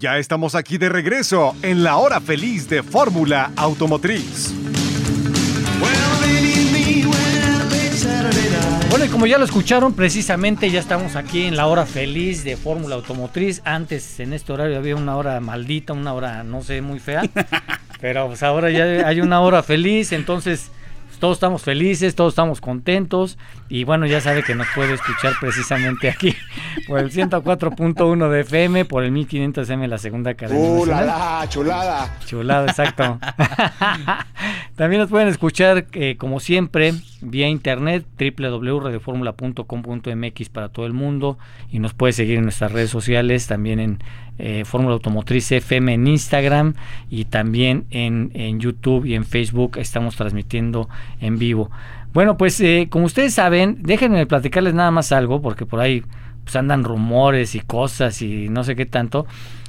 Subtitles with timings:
[0.00, 4.54] Ya estamos aquí de regreso en la hora feliz de Fórmula Automotriz.
[8.90, 12.56] Bueno, y como ya lo escucharon, precisamente ya estamos aquí en la hora feliz de
[12.56, 13.60] Fórmula Automotriz.
[13.64, 17.22] Antes, en este horario, había una hora maldita, una hora, no sé, muy fea.
[18.00, 20.70] Pero pues ahora ya hay una hora feliz, entonces
[21.18, 23.38] todos estamos felices, todos estamos contentos
[23.68, 26.34] y bueno, ya sabe que nos puede escuchar precisamente aquí
[26.86, 30.78] por el 104.1 de FM, por el 1500M la segunda cadena.
[30.78, 31.48] ¡Chulada!
[31.48, 32.18] ¡Chulada!
[32.24, 33.18] Chulada, exacto.
[34.76, 41.38] También nos pueden escuchar eh, como siempre vía internet www.radioformula.com.mx para todo el mundo
[41.70, 43.98] y nos puede seguir en nuestras redes sociales, también en
[44.38, 46.74] eh, Fórmula Automotriz FM en Instagram
[47.10, 50.88] y también en, en, YouTube y en Facebook estamos transmitiendo
[51.20, 51.70] en vivo.
[52.12, 56.02] Bueno, pues eh, como ustedes saben, déjenme platicarles nada más algo porque por ahí
[56.44, 59.26] pues andan rumores y cosas y no sé qué tanto.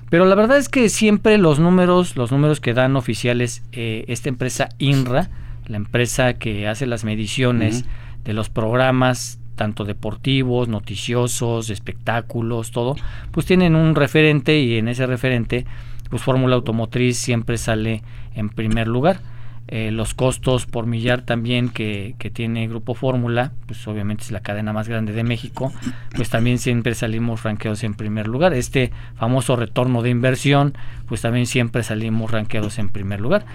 [0.10, 4.30] Pero la verdad es que siempre los números, los números que dan oficiales eh, esta
[4.30, 5.30] empresa INRA,
[5.68, 7.86] la empresa que hace las mediciones
[8.24, 12.96] de los programas tanto deportivos, noticiosos, espectáculos, todo,
[13.32, 15.66] pues tienen un referente y en ese referente,
[16.10, 18.02] pues Fórmula Automotriz siempre sale
[18.36, 19.20] en primer lugar.
[19.68, 24.40] Eh, los costos por millar también que, que tiene Grupo Fórmula, pues obviamente es la
[24.40, 25.74] cadena más grande de México,
[26.16, 28.54] pues también siempre salimos ranqueados en primer lugar.
[28.54, 30.74] Este famoso retorno de inversión,
[31.06, 33.46] pues también siempre salimos ranqueados en primer lugar.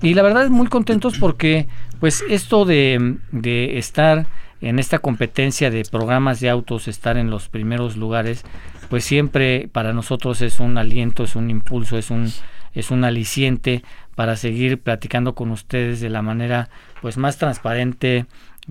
[0.00, 1.68] Y la verdad es muy contentos porque
[2.00, 4.26] pues esto de, de estar
[4.60, 8.44] en esta competencia de programas de autos estar en los primeros lugares,
[8.88, 12.30] pues siempre para nosotros es un aliento, es un impulso, es un
[12.72, 13.82] es un aliciente
[14.14, 16.68] para seguir platicando con ustedes de la manera
[17.00, 18.26] pues más transparente,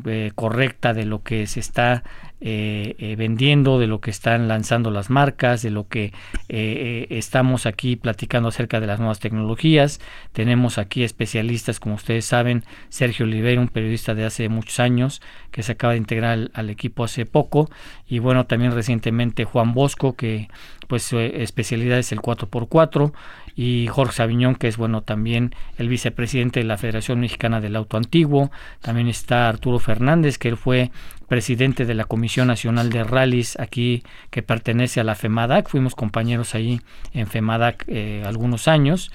[0.05, 2.03] eh, correcta de lo que se está
[2.41, 6.13] eh, eh, vendiendo, de lo que están lanzando las marcas, de lo que
[6.49, 9.99] estamos aquí platicando acerca de las nuevas tecnologías.
[10.33, 15.63] Tenemos aquí especialistas, como ustedes saben, Sergio Oliveira, un periodista de hace muchos años, que
[15.63, 17.69] se acaba de integrar al, al equipo hace poco,
[18.07, 20.47] y bueno, también recientemente Juan Bosco, que
[20.87, 23.13] pues su especialidad es el 4x4
[23.61, 27.97] y Jorge Sabiñón, que es bueno también el vicepresidente de la Federación Mexicana del Auto
[27.97, 28.51] Antiguo.
[28.79, 30.91] También está Arturo Fernández, que él fue
[31.27, 35.67] presidente de la Comisión Nacional de Rallys aquí que pertenece a la FEMADAC.
[35.67, 36.79] Fuimos compañeros ahí
[37.13, 39.11] en FEMADAC eh, algunos años.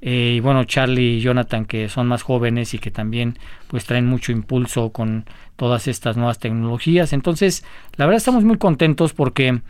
[0.00, 3.36] Eh, y bueno, Charlie y Jonathan, que son más jóvenes y que también
[3.66, 5.24] pues traen mucho impulso con
[5.56, 7.12] todas estas nuevas tecnologías.
[7.12, 7.64] Entonces,
[7.96, 9.60] la verdad estamos muy contentos porque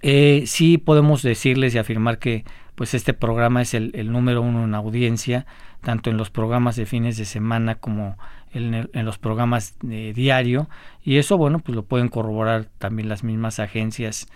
[0.00, 2.44] eh, sí podemos decirles y afirmar que
[2.74, 5.46] pues este programa es el, número uno en audiencia,
[5.82, 8.16] tanto en los programas de fines de semana como
[8.52, 10.68] en, los programas de diario,
[11.02, 14.28] y eso, bueno, pues lo pueden corroborar también las mismas agencias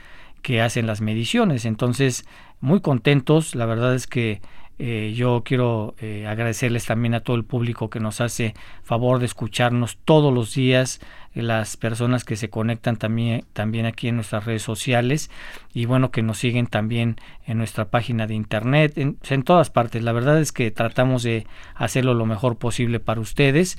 [0.42, 1.64] que hacen las mediciones.
[1.64, 2.26] Entonces,
[2.60, 4.41] muy contentos, la verdad es que
[4.78, 9.26] eh, yo quiero eh, agradecerles también a todo el público que nos hace favor de
[9.26, 11.00] escucharnos todos los días,
[11.32, 15.31] las personas que se conectan también, también aquí en nuestras redes sociales
[15.72, 17.16] y bueno, que nos siguen también
[17.47, 20.03] en nuestra página de internet, en, en todas partes.
[20.03, 23.78] La verdad es que tratamos de hacerlo lo mejor posible para ustedes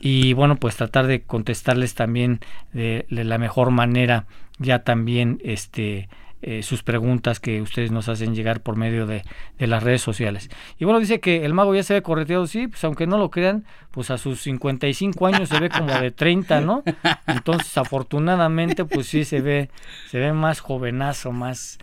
[0.00, 2.40] y bueno, pues tratar de contestarles también
[2.72, 4.26] de, de la mejor manera
[4.58, 6.08] ya también este
[6.40, 9.24] eh, sus preguntas que ustedes nos hacen llegar por medio de,
[9.58, 10.48] de, las redes sociales.
[10.78, 13.30] Y bueno, dice que el mago ya se ve correteado, sí, pues aunque no lo
[13.30, 16.82] crean, pues a sus 55 años se ve como de 30, ¿no?
[17.26, 19.70] Entonces, afortunadamente, pues sí se ve,
[20.10, 21.78] se ve más jovenazo, más...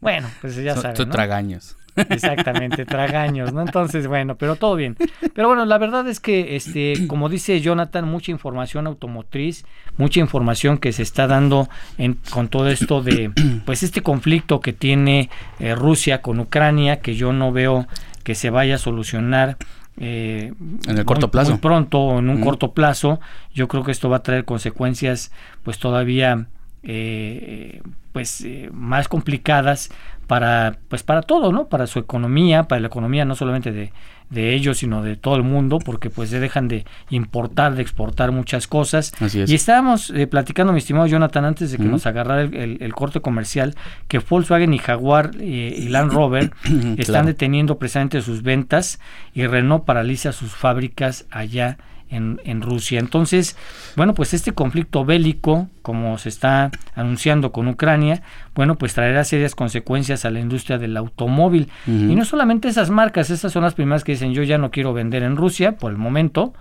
[0.00, 0.96] Bueno, pues ya saben.
[0.98, 1.10] ¿no?
[1.10, 1.77] tragaños.
[2.08, 3.62] Exactamente, tragaños, ¿no?
[3.62, 4.96] Entonces, bueno, pero todo bien.
[5.34, 9.64] Pero bueno, la verdad es que, este, como dice Jonathan, mucha información automotriz,
[9.96, 13.30] mucha información que se está dando en, con todo esto de,
[13.64, 17.86] pues, este conflicto que tiene eh, Rusia con Ucrania, que yo no veo
[18.24, 19.56] que se vaya a solucionar
[20.00, 20.52] eh,
[20.86, 21.52] en el corto plazo.
[21.52, 23.20] Muy pronto o en un corto plazo.
[23.54, 25.32] Yo creo que esto va a traer consecuencias,
[25.64, 26.46] pues, todavía
[26.82, 27.82] eh,
[28.12, 29.90] pues eh, más complicadas
[30.28, 33.92] para pues para todo no para su economía para la economía no solamente de,
[34.30, 38.30] de ellos sino de todo el mundo porque pues se dejan de importar de exportar
[38.30, 39.12] muchas cosas.
[39.20, 43.74] Y estábamos eh, platicando mi estimado Jonathan antes de que nos agarrara el, corte comercial
[44.06, 46.50] que Volkswagen y Jaguar eh, y Land Rover
[46.98, 49.00] están deteniendo precisamente sus ventas
[49.32, 51.78] y Renault paraliza sus fábricas allá en,
[52.10, 52.98] en, Rusia.
[53.00, 53.56] Entonces,
[53.96, 58.22] bueno, pues este conflicto bélico, como se está anunciando con Ucrania,
[58.54, 61.68] bueno, pues traerá serias consecuencias a la industria del automóvil.
[61.86, 64.92] Y no solamente esas marcas, esas son las primeras que dicen yo ya no quiero
[64.92, 66.54] vender en Rusia por el momento,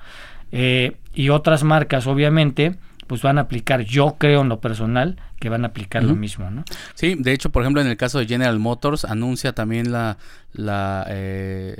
[0.51, 2.75] eh, y otras marcas obviamente
[3.07, 6.49] pues van a aplicar, yo creo en lo personal, que van a aplicar lo mismo,
[6.49, 6.63] ¿no?
[6.95, 10.17] Sí, de hecho, por ejemplo, en el caso de General Motors anuncia también la
[10.57, 11.75] la, eh,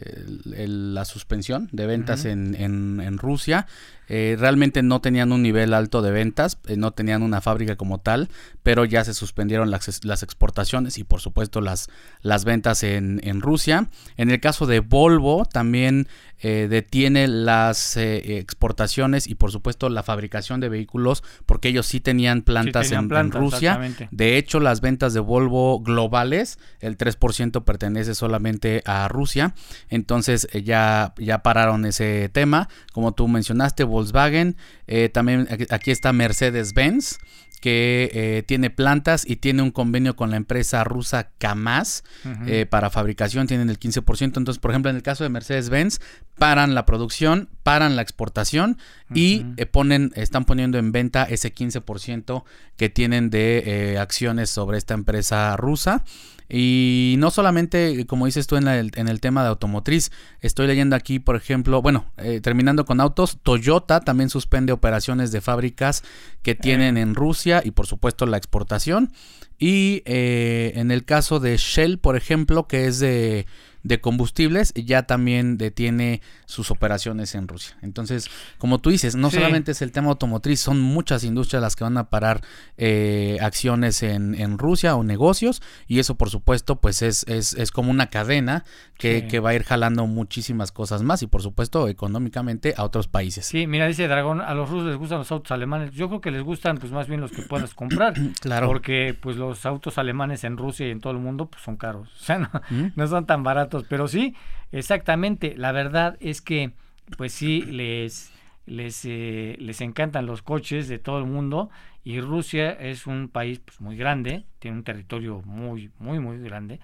[0.46, 3.66] la suspensión de ventas en, en, en, Rusia.
[4.08, 8.00] Eh, realmente no tenían un nivel alto de ventas, eh, no tenían una fábrica como
[8.00, 8.30] tal,
[8.64, 11.90] pero ya se suspendieron las, las exportaciones y por supuesto las,
[12.22, 13.90] las ventas en, en, Rusia.
[14.16, 16.08] En el caso de Volvo también
[16.40, 22.42] eh, detiene las exportaciones y por supuesto la fabricación de vehículos porque ellos sí tenían
[22.42, 23.80] plantas, en, en, Rusia.
[24.12, 29.56] De hecho, las ventas de Volvo globales, el 3% pertenece solamente a Rusia.
[29.90, 32.70] Entonces ya, ya pararon ese tema.
[32.94, 34.56] Como tú mencionaste, Volkswagen,
[34.88, 37.20] eh, también aquí está Mercedes-Benz
[37.60, 42.04] que eh, tiene plantas y tiene un convenio con la empresa rusa Kamaz
[42.46, 44.38] eh, para fabricación, tienen el 15%.
[44.38, 46.00] Entonces, por ejemplo, en el caso de Mercedes-Benz,
[46.38, 48.78] paran la producción, paran la exportación
[49.14, 52.44] y ponen, están poniendo en venta ese 15%
[52.76, 56.04] que tienen de acciones sobre esta empresa rusa.
[56.50, 61.20] Y no solamente, como dices tú en, en el tema de automotriz, estoy leyendo aquí,
[61.20, 66.04] por ejemplo, bueno, eh, terminando con autos, Toyota también suspende operaciones de fábricas
[66.42, 69.12] que tienen en Rusia y por supuesto la exportación.
[69.60, 73.48] Y eh, en el caso de Shell, por ejemplo, que es de
[73.88, 77.78] de combustibles ya también detiene sus operaciones en Rusia.
[77.82, 81.84] Entonces, como tú dices, no solamente es el tema automotriz, son muchas industrias las que
[81.84, 82.42] van a parar
[82.78, 87.72] eh, acciones en, en, Rusia o negocios y eso por supuesto pues es, es, es
[87.72, 88.64] como una cadena
[88.98, 93.08] que, que, va a ir jalando muchísimas cosas más y por supuesto económicamente a otros
[93.08, 93.46] países.
[93.46, 95.92] Sí, mira, dice Dragón, a los rusos les gustan los autos alemanes.
[95.92, 98.14] Yo creo que les gustan pues más bien los que puedas comprar.
[98.42, 98.68] claro.
[98.68, 102.10] Porque pues los autos alemanes en Rusia y en todo el mundo pues son caros.
[102.18, 102.50] O sea, no,
[102.96, 104.36] no son tan baratos pero sí,
[104.72, 106.72] exactamente, la verdad es que
[107.18, 108.32] pues sí les
[108.68, 111.70] les, eh, les encantan los coches de todo el mundo
[112.04, 116.80] y Rusia es un país pues, muy grande, tiene un territorio muy, muy, muy grande.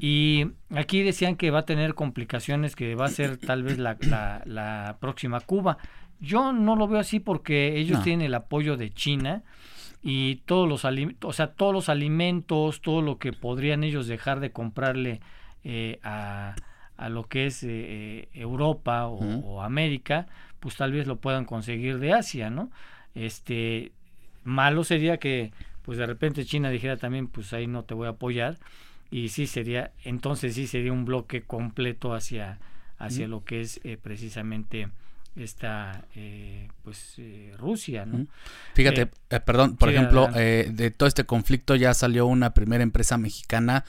[0.00, 3.96] Y aquí decían que va a tener complicaciones, que va a ser tal vez la,
[4.44, 5.78] la, próxima Cuba.
[6.20, 9.44] Yo no lo veo así porque ellos tienen el apoyo de China
[10.02, 14.52] y todos los, o sea, todos los alimentos, todo lo que podrían ellos dejar de
[14.52, 15.20] comprarle
[15.64, 16.54] eh, a,
[16.96, 20.26] a, lo que es eh, eh, Europa o, América,
[20.58, 22.70] pues tal vez lo puedan conseguir de Asia, ¿no?
[23.14, 23.92] Este,
[24.44, 25.52] malo sería que
[25.82, 28.58] pues de repente China dijera también, pues ahí no te voy a apoyar,
[29.10, 32.58] y sí sería, entonces sí sería un bloque completo hacia,
[32.98, 34.88] hacia lo que es precisamente
[35.36, 38.26] esta eh, pues eh, Rusia ¿no?
[38.74, 43.84] fíjate eh, perdón por ejemplo de todo este conflicto ya salió una primera empresa mexicana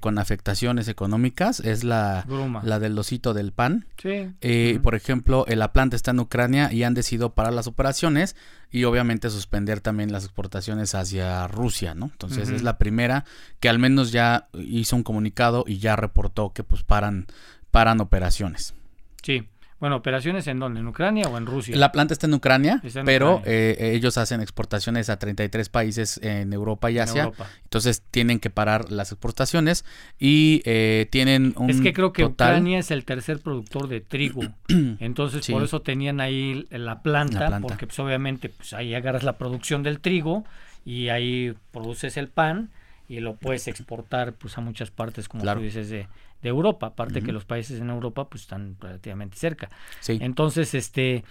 [0.00, 2.26] con afectaciones económicas es la
[2.62, 3.86] la del osito del pan.
[3.96, 4.78] Sí.
[4.82, 8.36] por ejemplo la planta está en Ucrania y han decidido parar las operaciones
[8.70, 13.24] y obviamente suspender también las exportaciones hacia Rusia no entonces es la primera
[13.60, 17.26] que al menos ya hizo un comunicado y ya reportó que pues paran
[17.70, 18.74] paran operaciones.
[19.22, 19.46] Sí
[19.78, 21.76] bueno, operaciones en dónde, en Ucrania o en Rusia.
[21.76, 26.90] La planta está en Ucrania, pero eh, ellos hacen exportaciones a 33 países en Europa
[26.90, 27.30] y Asia.
[27.64, 29.84] Entonces tienen que parar las exportaciones
[30.18, 34.42] y eh, tienen un Es que creo que Ucrania es el tercer productor de trigo.
[34.68, 39.82] Entonces por eso tenían ahí la planta, porque pues, obviamente pues ahí agarras la producción
[39.82, 40.44] del trigo
[40.86, 42.70] y ahí produces el pan
[43.08, 46.08] y lo puedes exportar pues a muchas partes como tú dices de
[46.42, 49.68] de Europa, aparte que los países en Europa pues están relativamente cerca.
[50.06, 51.24] Entonces, este,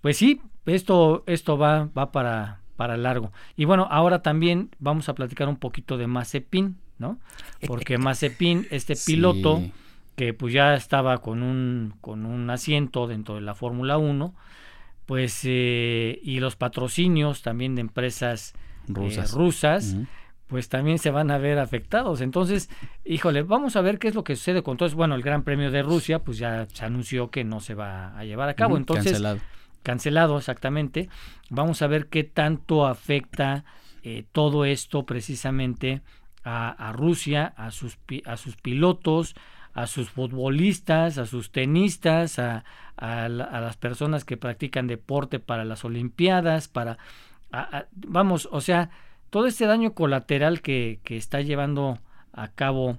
[0.00, 3.32] pues sí, esto, esto va, va para, para largo.
[3.56, 7.18] Y bueno, ahora también vamos a platicar un poquito de Mazepin, ¿no?
[7.66, 9.62] Porque Mazepin, este piloto
[10.18, 14.34] que pues ya estaba con un, con un asiento dentro de la Fórmula 1,
[15.06, 18.52] pues eh, y los patrocinios también de empresas
[18.88, 19.96] eh, rusas,
[20.48, 22.20] pues también se van a ver afectados.
[22.20, 22.70] Entonces,
[23.04, 24.96] híjole, vamos a ver qué es lo que sucede con todo eso.
[24.96, 28.24] Bueno, el Gran Premio de Rusia, pues ya se anunció que no se va a
[28.24, 28.76] llevar a cabo.
[28.76, 29.40] Entonces, cancelado.
[29.82, 31.08] Cancelado, exactamente.
[31.50, 33.64] Vamos a ver qué tanto afecta
[34.02, 36.00] eh, todo esto precisamente
[36.44, 39.34] a, Rusia, a sus, a sus pilotos,
[39.74, 42.64] a sus futbolistas, a sus tenistas, a,
[42.96, 46.96] a, las personas que practican deporte para las Olimpiadas, para...
[47.92, 48.88] vamos, o sea,
[49.30, 51.98] todo este daño colateral que, que está llevando
[52.32, 52.98] a cabo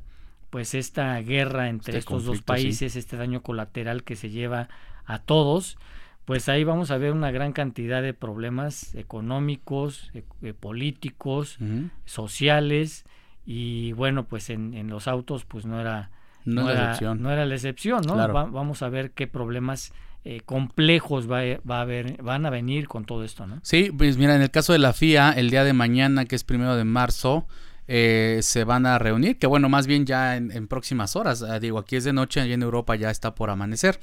[0.50, 4.70] pues esta guerra entre este estos dos países, este daño colateral que se lleva
[5.06, 5.78] a todos,
[6.26, 11.58] pues ahí vamos a ver una gran cantidad de problemas económicos, e, eh, políticos,
[12.06, 13.06] sociales
[13.46, 16.12] y bueno, pues en, en, los autos pues no era
[16.46, 18.16] no, era, no era la excepción, ¿no?
[18.16, 19.94] vamos a ver qué problemas
[20.32, 23.60] eh, complejos va, va, a haber, van a venir con todo esto, ¿no?
[23.64, 26.44] Sí, pues mira, en el caso de la FIA, el día de mañana, que es
[26.44, 27.48] primero de marzo,
[27.88, 31.80] eh, se van a reunir, que bueno, más bien ya en, próximas horas, ah, digo,
[31.80, 34.00] aquí es de noche, allí en Europa ya está por amanecer,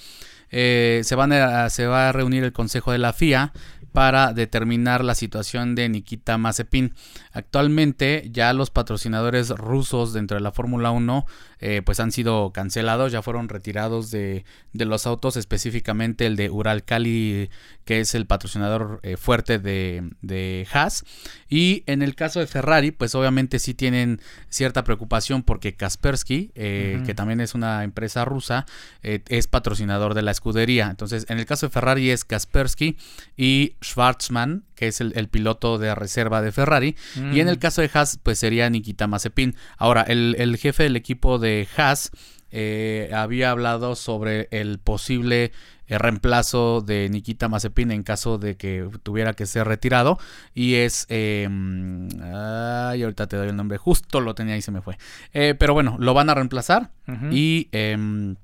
[0.50, 3.52] eh, se, van a, se va a reunir el Consejo de la FIA
[3.96, 6.92] para determinar la situación de Nikita Mazepin.
[7.32, 11.24] Actualmente ya los patrocinadores rusos dentro de la Fórmula 1
[11.58, 17.48] eh, pues han sido cancelados, ya fueron retirados de, los autos, específicamente el de Uralkali,
[17.86, 21.06] que es el patrocinador eh, fuerte de, de Haas.
[21.48, 27.02] Y en el caso de Ferrari, pues obviamente sí tienen cierta preocupación porque Kaspersky, eh,
[27.06, 28.66] que también es una empresa rusa,
[29.02, 30.88] es patrocinador de la escudería.
[30.90, 32.98] Entonces, en el caso de Ferrari es Kaspersky
[33.38, 36.96] y Schwarzman, que es el, piloto de reserva de Ferrari.
[37.32, 39.54] Y en el caso de Haas, pues sería Nikita Mazepin.
[39.78, 42.10] Ahora, el, el jefe del equipo de Haas
[42.50, 45.52] eh, había hablado sobre el posible
[45.88, 50.18] eh, reemplazo de Nikita Mazepin en caso de que tuviera que ser retirado
[50.54, 54.80] y es em, ay, ahorita te doy el nombre justo lo tenía y se me
[54.80, 54.96] fue
[55.34, 56.92] eh, pero bueno lo van a reemplazar
[57.30, 58.36] y em,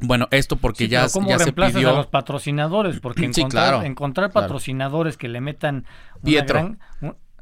[0.00, 1.90] bueno, esto porque ya, ya se pidió...
[1.90, 3.00] a los patrocinadores?
[3.00, 5.86] Porque encontrar, encontrar patrocinadores que le metan
[6.22, 6.76] Pietro,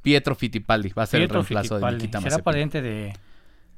[0.02, 2.20] Pietro Fittipaldi va a ser el reemplazo de Nikita.
[2.20, 3.12] Será pariente de,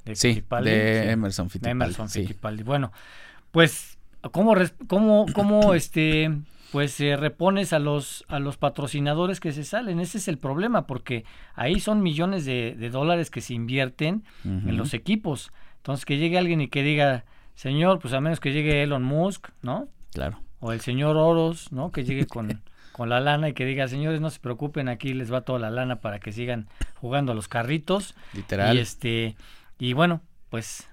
[0.05, 1.71] de sí, de Emerson Fittipaldi.
[1.71, 2.63] Emerson Fittipaldi.
[2.65, 2.93] Bueno,
[3.51, 3.97] pues,
[4.31, 4.55] ¿cómo,
[4.89, 6.31] cómo, cómo este,
[6.71, 10.01] pues eh, repones a los, a los patrocinadores que se salen?
[10.01, 14.93] Ese es el problema, porque ahí son millones de, dólares que se invierten en los
[14.93, 15.51] equipos.
[15.79, 17.25] Entonces, que llegue alguien y que diga,
[17.57, 19.89] señor, pues a menos que llegue Elon Musk, ¿no?
[20.13, 20.41] Claro.
[20.61, 21.91] O el señor Oros, ¿no?
[21.91, 22.63] Que llegue con...
[22.97, 25.69] con la lana y que diga, señores, no se preocupen, aquí les va toda la
[25.69, 28.15] lana para que sigan jugando a los carritos.
[28.33, 28.75] Literal.
[28.75, 29.37] Y este,
[29.79, 30.89] y bueno, pues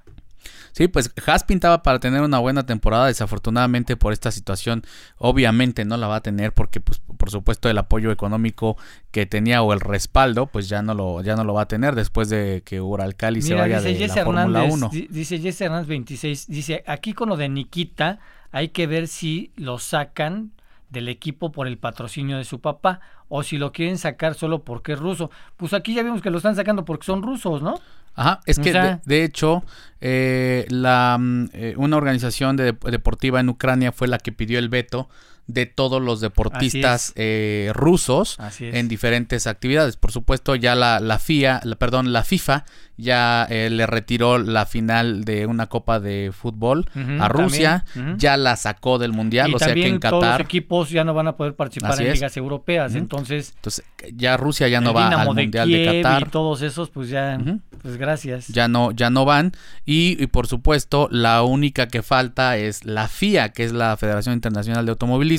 [0.72, 4.84] Sí, pues Haas pintaba para tener una buena temporada, desafortunadamente por esta situación,
[5.18, 8.78] obviamente no la va a tener porque pues por supuesto el apoyo económico
[9.12, 11.96] que tenía o el respaldo, pues ya no lo ya no lo va a tener
[11.96, 14.90] después de que Uralcali se vaya de la Fórmula 1.
[15.10, 18.20] Dice Jesse Hernández 26, dice, aquí con lo de Nikita
[18.52, 20.52] hay que ver si lo sacan
[20.90, 24.94] del equipo por el patrocinio de su papá o si lo quieren sacar solo porque
[24.94, 25.32] es ruso.
[25.58, 27.80] Pues aquí ya vimos que lo están sacando porque son rusos, ¿no?
[28.16, 28.74] Ajá, es que
[29.06, 29.64] de, hecho
[30.02, 35.10] eh, la, mm, eh, una organización deportiva en Ucrania fue la que pidió el veto
[35.48, 39.98] de todos los deportistas eh, rusos en diferentes actividades.
[39.98, 45.24] Por supuesto, ya la, la FIA, perdón, la FIFA ya eh, le retiró la final
[45.26, 46.86] de una Copa de Fútbol
[47.20, 47.86] a Rusia,
[48.18, 50.12] ya la sacó del Mundial, o sea que en Qatar...
[50.12, 53.54] todos los equipos ya no van a poder participar en ligas europeas, entonces...
[53.56, 56.28] Entonces ya Rusia ya no va al Mundial de Qatar.
[56.28, 57.40] Y todos esos pues ya,
[57.82, 58.48] pues gracias.
[58.48, 59.54] Ya no, ya no van.
[59.86, 64.86] Y, por supuesto la única que falta es la FIA, que es la Federación Internacional
[64.86, 65.33] de Automovilismo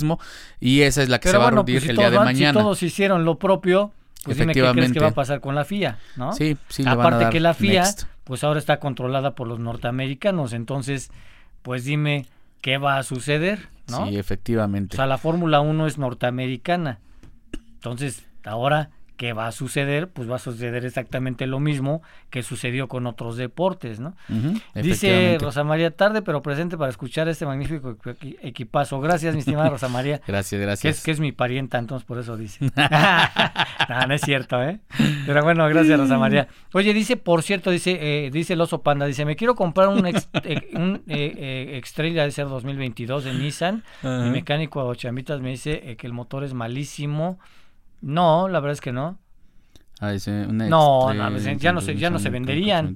[0.60, 2.58] y esa es la que se va a reunir pues, el día de mañana.
[2.58, 3.92] Si todos hicieron lo propio
[4.24, 6.32] pues dime qué crees que va a pasar con la FIA, ¿no?
[6.32, 6.82] Sí, sí.
[6.86, 7.84] Aparte que la FIA,
[8.24, 11.10] pues ahora está controlada por los norteamericanos, entonces,
[11.62, 12.26] pues dime
[12.62, 14.06] qué va a suceder, ¿no?
[14.08, 14.96] Sí, efectivamente.
[14.96, 17.00] O sea, la Fórmula 1 es norteamericana,
[17.74, 20.08] entonces ahora ¿qué va a suceder?
[20.08, 24.14] Pues va a suceder exactamente lo mismo que sucedió con otros deportes, ¿no?
[24.74, 27.96] Dice Rosa María, tarde pero presente para escuchar este magnífico
[28.42, 29.00] equipazo.
[29.00, 30.20] Gracias, mi estimada Rosa María.
[30.26, 30.82] gracias, gracias.
[30.82, 32.64] Que es, que es mi parienta, entonces por eso dice.
[33.88, 34.80] no, no es cierto, ¿eh?
[35.26, 36.48] Pero bueno, gracias, Rosa María.
[36.72, 40.06] Oye, dice, por cierto, dice, eh, dice el oso panda, dice, me quiero comprar un,
[40.06, 43.84] ex, eh, un eh, de ser 2022 de Nissan.
[44.02, 47.38] Mi mecánico a chamitas me dice que el motor es malísimo
[48.04, 49.18] no, la verdad es que no.
[50.00, 52.94] Ah, no, no, ya no se, ya no se venderían.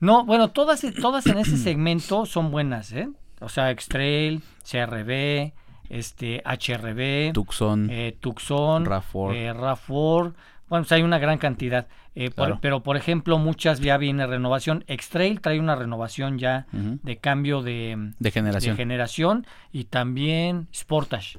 [0.00, 3.08] No, bueno, todas, todas en ese segmento son buenas, ¿eh?
[3.40, 5.52] O sea, Extrail, CRB,
[5.88, 9.34] este, HRB, Tucson, eh, Tucson, RAV4.
[9.34, 10.34] Eh, Bueno,
[10.68, 11.88] pues hay una gran cantidad.
[12.14, 12.30] Eh,
[12.60, 14.84] pero, por ejemplo, muchas ya viene renovación.
[14.88, 18.76] Extrail trae una renovación ya de cambio de, de, generación.
[18.76, 21.38] de generación y también Sportage.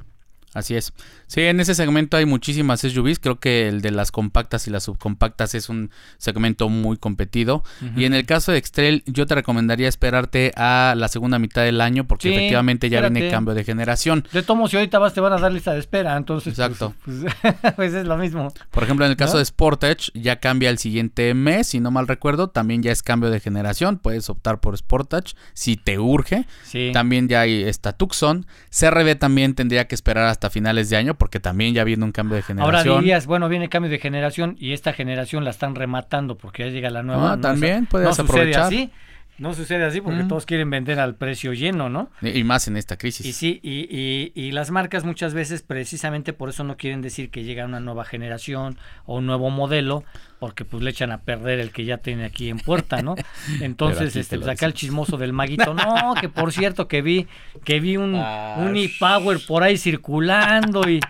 [0.54, 0.94] Así es.
[1.28, 3.20] Sí, en ese segmento hay muchísimas SUVs.
[3.20, 7.64] Creo que el de las compactas y las subcompactas es un segmento muy competido.
[7.96, 11.82] Y en el caso de Extrail, yo te recomendaría esperarte a la segunda mitad del
[11.82, 14.28] año porque efectivamente ya viene cambio de generación.
[14.32, 16.18] De tomo, si ahorita vas, te van a dar lista de espera.
[16.18, 16.96] Entonces, pues, Exacto.
[17.06, 17.18] Pues,
[17.76, 18.52] pues, es lo mismo.
[18.72, 22.08] Por ejemplo, en el caso de Sportage, ya cambia el siguiente mes, si no mal
[22.08, 22.50] recuerdo.
[22.50, 24.00] También ya es cambio de generación.
[24.00, 26.48] Puedes optar por Sportage si te urge.
[26.92, 28.48] También ya hay esta Tucson.
[28.72, 32.14] CRB también tendría que esperar hasta hasta finales de año, porque también ya viene un
[32.14, 32.88] cambio de generación.
[32.88, 36.70] Ahora dirías, bueno, viene cambio de generación y esta generación la están rematando porque ya
[36.70, 37.34] llega la nueva.
[37.34, 38.64] Ah, también puedes aprovechar.
[38.64, 38.90] así.
[39.38, 42.10] no sucede así porque todos quieren vender al precio lleno, ¿no?
[42.22, 43.26] Y más en esta crisis.
[43.26, 47.32] Y sí, y, y, y, las marcas muchas veces precisamente por eso no quieren decir
[47.32, 50.06] que llega una nueva generación o un nuevo modelo,
[50.40, 53.16] porque pues le echan a perder el que ya tiene aquí en puerta, ¿no?
[53.62, 57.28] Entonces, este, pues acá el chismoso del maguito, no, que por cierto que vi,
[57.66, 61.02] que vi un, un e-power por ahí circulando y,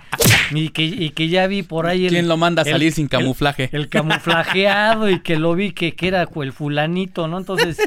[0.52, 2.14] y, que, y que ya vi por ahí el.
[2.14, 3.70] ¿Quién lo manda a salir sin camuflaje?
[3.72, 7.38] El, camuflajeado y que lo vi que, que era el fulanito, ¿no?
[7.38, 7.78] Entonces,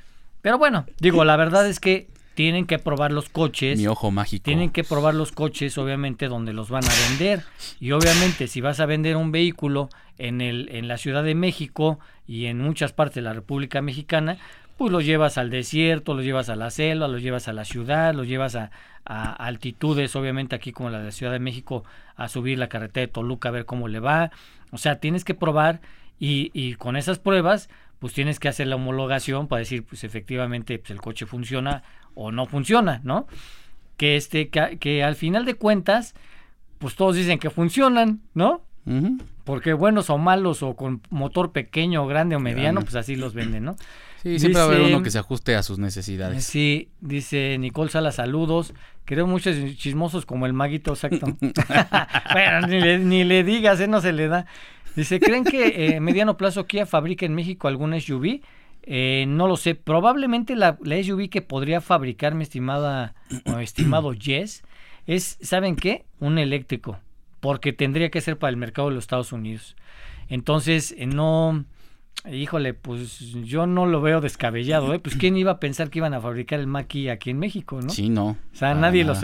[0.40, 2.06] pero bueno, digo, la verdad es que
[2.42, 3.78] tienen que probar los coches.
[3.78, 4.42] Mi ojo mágico.
[4.42, 7.44] Tienen que probar los coches, obviamente, donde los van a vender.
[7.78, 12.00] Y obviamente, si vas a vender un vehículo en, el, en la Ciudad de México
[12.26, 14.38] y en muchas partes de la República Mexicana,
[14.76, 18.12] pues los llevas al desierto, los llevas a la selva, los llevas a la ciudad,
[18.12, 18.72] los llevas a,
[19.04, 21.84] a altitudes, obviamente aquí como la de la Ciudad de México,
[22.16, 24.32] a subir la carretera de Toluca a ver cómo le va.
[24.72, 25.80] O sea, tienes que probar
[26.18, 27.68] y, y con esas pruebas,
[28.00, 31.84] pues tienes que hacer la homologación para decir, pues efectivamente, pues el coche funciona
[32.14, 33.26] o no funciona, ¿no?
[33.96, 36.14] Que, este, que, al final de cuentas,
[36.78, 38.62] pues todos dicen que funcionan, ¿no?
[39.44, 43.64] Porque buenos o malos o con motor pequeño, grande o mediano, pues así los venden,
[43.64, 43.76] ¿no?
[44.22, 46.44] Sí, siempre va a haber uno que se ajuste a sus necesidades.
[46.44, 48.72] Sí, dice Nicole Sala, saludos.
[49.04, 51.26] Creo muchos chismosos como el maguito, exacto.
[52.32, 53.88] bueno, ni le, ni le digas, ¿eh?
[53.88, 54.46] no se le da.
[54.94, 58.42] Dice, ¿creen que eh, mediano plazo Kia fabrica en México algún SUV?
[58.82, 59.74] Eh, no lo sé.
[59.74, 63.14] Probablemente la, la, SUV que podría fabricar mi estimada
[63.46, 64.62] o estimado Jess
[65.06, 66.04] es, ¿saben qué?
[66.20, 66.98] Un eléctrico.
[67.40, 69.76] Porque tendría que ser para el mercado de los Estados Unidos.
[70.28, 71.64] Entonces, eh, no.
[72.30, 75.00] Híjole, pues yo no lo veo descabellado, ¿eh?
[75.00, 77.88] Pues quién iba a pensar que iban a fabricar el Maki aquí en México, ¿no?
[77.88, 78.26] Sí, no.
[78.26, 79.14] O sea, nadie, lo,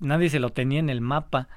[0.00, 1.48] nadie se lo tenía en el mapa.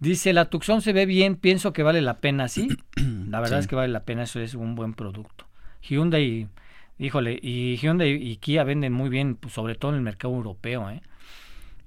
[0.00, 2.68] Dice, la Tucson se ve bien, pienso que vale la pena, ¿sí?
[3.28, 5.46] La verdad es que vale la pena, eso es un buen producto.
[5.82, 6.48] Hyundai
[6.98, 10.88] Híjole, y Hyundai y Kia venden muy bien, pues, sobre todo en el mercado europeo.
[10.90, 11.02] ¿eh?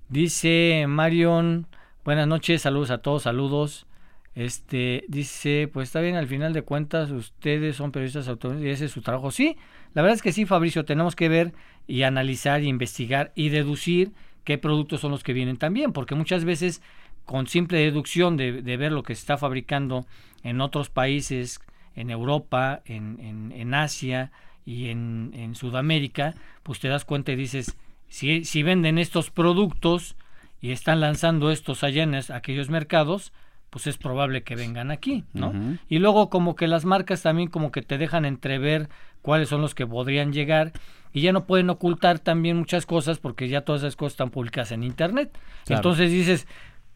[0.10, 1.68] Dice Marion,
[2.04, 3.88] buenas noches, saludos a todos, saludos.
[4.36, 8.86] Este dice, pues está bien, al final de cuentas ustedes son periodistas autónomos y ese
[8.86, 9.32] es su trabajo.
[9.32, 9.58] Sí,
[9.96, 11.54] la verdad es que sí, Fabricio, tenemos que ver
[11.88, 14.12] y analizar y investigar y deducir
[14.44, 16.84] qué productos son los que vienen también, porque muchas veces
[17.26, 20.06] con simple deducción de, de ver lo que se está fabricando
[20.44, 21.60] en otros países,
[21.96, 24.32] en Europa, en, en, en Asia,
[24.68, 27.78] y en, en Sudamérica, pues te das cuenta y dices,
[28.10, 30.18] si, si venden estos productos
[30.60, 33.32] y están lanzando estos allá en aquellos mercados,
[33.70, 35.54] pues es probable que vengan aquí, ¿no?
[35.88, 38.90] Y luego como que las marcas también como que te dejan entrever
[39.22, 40.74] cuáles son los que podrían llegar
[41.14, 44.74] y ya no pueden ocultar también muchas cosas porque ya todas esas cosas están publicadas
[44.74, 45.38] en internet.
[45.70, 46.46] Entonces dices,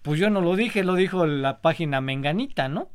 [0.02, 2.90] pues yo no lo dije, lo dijo la página Menganita, ¿no?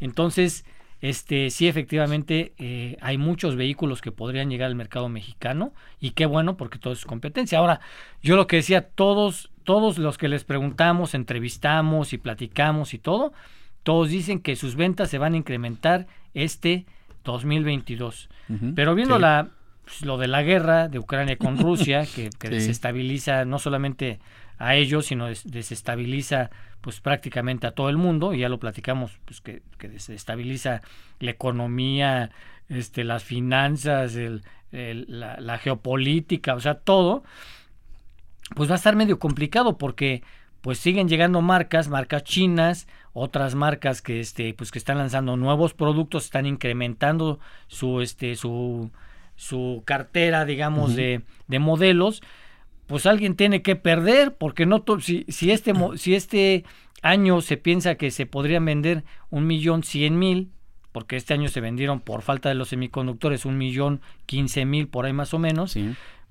[0.00, 0.66] Entonces,
[1.00, 6.26] este, sí, efectivamente, eh, hay muchos vehículos que podrían llegar al mercado mexicano y qué
[6.26, 7.58] bueno porque todo es competencia.
[7.58, 7.80] Ahora,
[8.22, 13.32] yo lo que decía, todos, todos los que les preguntamos, entrevistamos y platicamos y todo,
[13.84, 16.86] todos dicen que sus ventas se van a incrementar este
[17.24, 18.28] 2022.
[18.74, 19.50] Pero viendo la,
[19.88, 24.20] pues, lo de la guerra de Ucrania con Rusia, que, desestabiliza no solamente
[24.58, 29.40] a ellos, sino desestabiliza pues prácticamente a todo el mundo, y ya lo platicamos, pues
[29.40, 30.82] que, que desestabiliza
[31.18, 32.30] la economía,
[32.68, 37.24] este, las finanzas, el, la, geopolítica, o sea, todo,
[38.54, 40.22] pues va a estar medio complicado porque
[40.60, 45.74] pues siguen llegando marcas, marcas chinas, otras marcas que este pues que están lanzando nuevos
[45.74, 48.90] productos, están incrementando su este su
[49.38, 52.20] su cartera, digamos, de, de modelos
[52.88, 56.64] pues alguien tiene que perder, porque no si, si este si este
[57.02, 60.50] año se piensa que se podrían vender un millón cien mil,
[60.90, 65.04] porque este año se vendieron por falta de los semiconductores un millón quince mil por
[65.04, 65.76] ahí más o menos,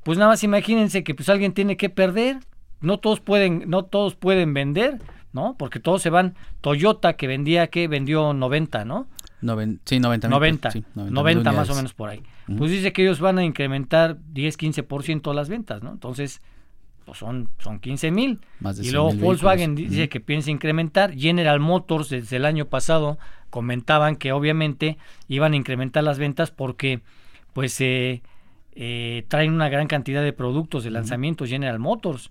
[0.03, 2.39] pues nada más imagínense que pues alguien tiene que perder,
[2.81, 4.97] no todos pueden, no todos pueden vender,
[5.33, 5.55] ¿no?
[5.59, 9.07] Porque todos se van, Toyota que vendía, que vendió 90, ¿no?
[9.85, 10.27] Sí, 90.
[10.29, 12.23] 90, 90, más o menos por ahí.
[12.57, 15.91] Pues dice que ellos van a incrementar 10, 15% las ventas, ¿no?
[15.91, 16.41] Entonces,
[17.05, 18.39] pues son, son 15 mil.
[18.81, 21.13] Y luego Volkswagen dice que piensa incrementar.
[21.15, 23.17] General Motors desde el año pasado
[23.49, 24.97] comentaban que obviamente
[25.27, 27.01] iban a incrementar las ventas porque
[27.53, 28.21] pues eh,
[28.75, 32.29] eh, traen una gran cantidad de productos de lanzamiento General Motors.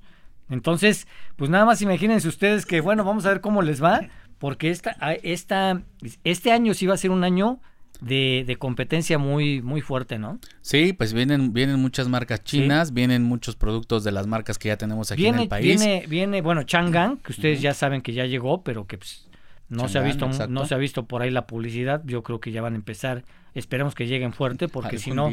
[0.49, 4.03] Entonces, pues nada más imagínense ustedes que, bueno, vamos a ver cómo les va,
[4.39, 4.91] porque esta,
[5.23, 5.83] esta,
[6.25, 7.61] este año sí va a ser un año
[8.01, 10.39] de, competencia muy, muy fuerte, ¿no?
[10.61, 14.77] Sí, pues vienen, vienen muchas marcas chinas, vienen muchos productos de las marcas que ya
[14.77, 15.81] tenemos aquí en el país.
[15.81, 19.29] Viene, viene, bueno, Chang'an, que ustedes ya saben que ya llegó, pero que pues,
[19.69, 20.53] No se ha visto, exacto.
[20.53, 22.03] no se ha visto por ahí la publicidad.
[22.05, 23.25] Yo creo que ya van a empezar.
[23.55, 25.31] Esperemos que lleguen fuerte, porque si no,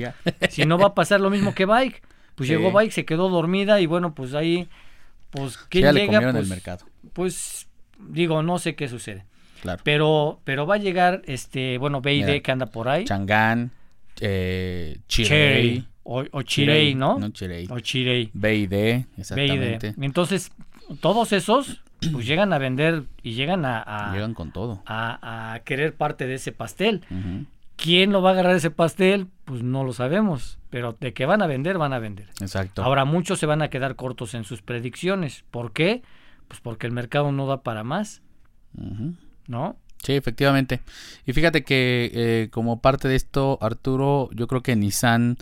[0.49, 2.01] si no va a pasar lo mismo que Bike.
[2.35, 2.55] Pues Sí.
[2.55, 4.67] llegó Bike, se quedó dormida y bueno, pues ahí,
[5.29, 6.13] pues ¿quién ya le llega?
[6.13, 6.85] comieron pues, el mercado.
[7.13, 7.67] pues
[7.99, 9.25] digo, no sé qué sucede.
[9.61, 9.81] Claro.
[9.85, 13.05] Pero, pero va a llegar, este, bueno, Mira, que anda por ahí.
[13.05, 13.71] Chang'an,
[14.19, 14.97] eh.
[16.05, 16.43] O, o
[16.95, 17.17] ¿no?
[17.19, 17.67] No, Chirei.
[17.69, 18.29] O Chirei.
[18.33, 18.73] BID,
[19.17, 19.91] exactamente.
[19.91, 20.03] BID.
[20.03, 20.51] Entonces,
[20.99, 24.81] todos esos, pues llegan a vender y llegan a, a, Llegan con todo.
[24.85, 27.01] a- a querer parte de ese pastel.
[27.77, 29.27] ¿Quién lo va a agarrar ese pastel?
[29.45, 30.59] Pues no lo sabemos.
[30.69, 32.27] Pero de que van a vender, van a vender.
[32.41, 32.83] Exacto.
[32.83, 35.45] Ahora muchos se van a quedar cortos en sus predicciones.
[35.51, 36.01] ¿Por qué?
[36.53, 38.21] Pues porque el mercado no da para más.
[39.47, 39.75] ¿no?
[40.03, 40.81] Sí, efectivamente.
[41.25, 45.37] Y fíjate que eh, como parte de esto, Arturo, yo creo que Nissan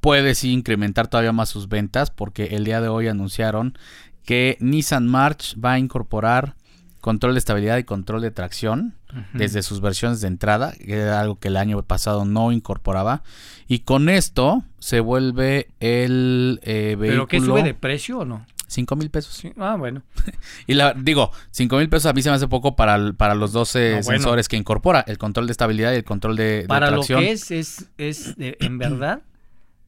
[0.00, 3.76] puede sí incrementar todavía más sus ventas porque el día de hoy anunciaron
[4.24, 6.54] que Nissan March va a incorporar
[7.02, 8.94] control de estabilidad y control de tracción
[9.34, 13.22] desde sus versiones de entrada, que era algo que el año pasado no incorporaba.
[13.68, 17.26] Y con esto se vuelve el eh, vehículo...
[17.26, 18.46] ¿Pero qué sube de precio o no?
[18.74, 19.34] 5 mil pesos.
[19.34, 20.02] Sí, Ah, bueno.
[20.66, 23.52] Y la, digo, 5 mil pesos a mí se me hace poco para, para los
[23.52, 24.02] 12 No, bueno.
[24.04, 27.30] sensores que incorpora, el control de estabilidad y el control de, de Para lo que
[27.32, 29.22] es, es, es de- en verdad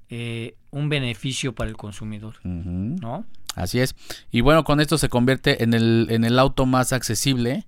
[0.08, 3.24] eh, un beneficio para el consumidor, ¿no?
[3.54, 3.94] Así es.
[4.30, 7.64] Y bueno, con esto se convierte en el, en el auto más accesible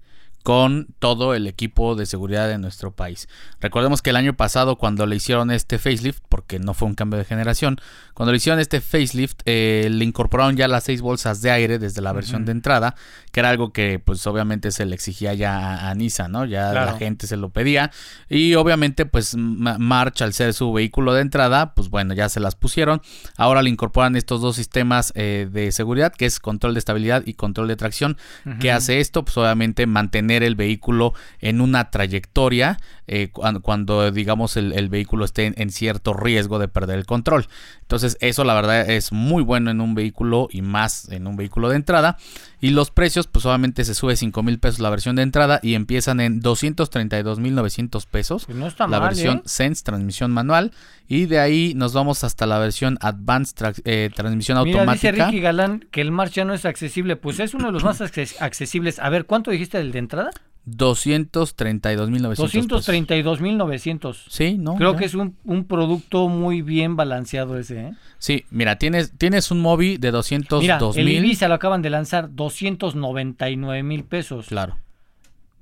[0.49, 3.29] con todo el equipo de seguridad de nuestro país.
[3.61, 7.19] Recordemos que el año pasado cuando le hicieron este facelift, porque no fue un cambio
[7.19, 7.77] de generación,
[8.15, 12.01] cuando le hicieron este facelift eh, le incorporaron ya las seis bolsas de aire desde
[12.01, 12.95] la versión de entrada,
[13.31, 16.47] que era algo que pues obviamente se le exigía ya a, a Nissan, ¿no?
[16.47, 16.93] Ya Claro.
[16.93, 17.91] la gente se lo pedía
[18.31, 22.41] y obviamente pues Ma- March al ser su vehículo de entrada, pues bueno, ya se
[22.41, 23.03] las pusieron.
[23.37, 27.35] Ahora le incorporan estos dos sistemas eh, de seguridad, que es control de estabilidad y
[27.35, 28.17] control de tracción.
[28.61, 28.77] ¿Qué Ujú.
[28.79, 29.27] hace esto?
[29.27, 35.25] Pues obviamente mantener el vehículo en una trayectoria eh, cuando, cuando, digamos el, el vehículo
[35.25, 37.47] esté en, en cierto riesgo de perder el control.
[37.83, 41.69] Entonces eso la verdad es muy bueno en un vehículo y más en un vehículo
[41.71, 42.17] de entrada.
[42.61, 45.75] Y los precios pues obviamente se sube 5 mil pesos la versión de entrada y
[45.75, 48.47] empiezan en 232 mil 900 pesos.
[48.47, 49.43] Pues no está la mal, versión ¿eh?
[49.45, 50.73] Sense transmisión manual
[51.09, 55.27] y de ahí nos vamos hasta la versión Advanced tra- eh, transmisión Mira, dice automática.
[55.27, 57.17] Ricky Galán que el March ya no es accesible.
[57.17, 58.99] Pues es uno de los más acces- accesibles.
[58.99, 60.31] A ver, ¿cuánto dijiste del de entrada?
[60.71, 64.17] 232 mil 900 232.900.
[64.29, 64.77] Sí, ¿no?
[64.77, 64.99] Creo ya.
[64.99, 67.93] que es un, un producto muy bien balanceado ese, ¿eh?
[68.19, 71.25] Sí, mira, tienes, tienes un Mobi de 202 Mira, el mil.
[71.25, 74.47] Ibiza lo acaban de lanzar 299 mil pesos.
[74.47, 74.77] Claro.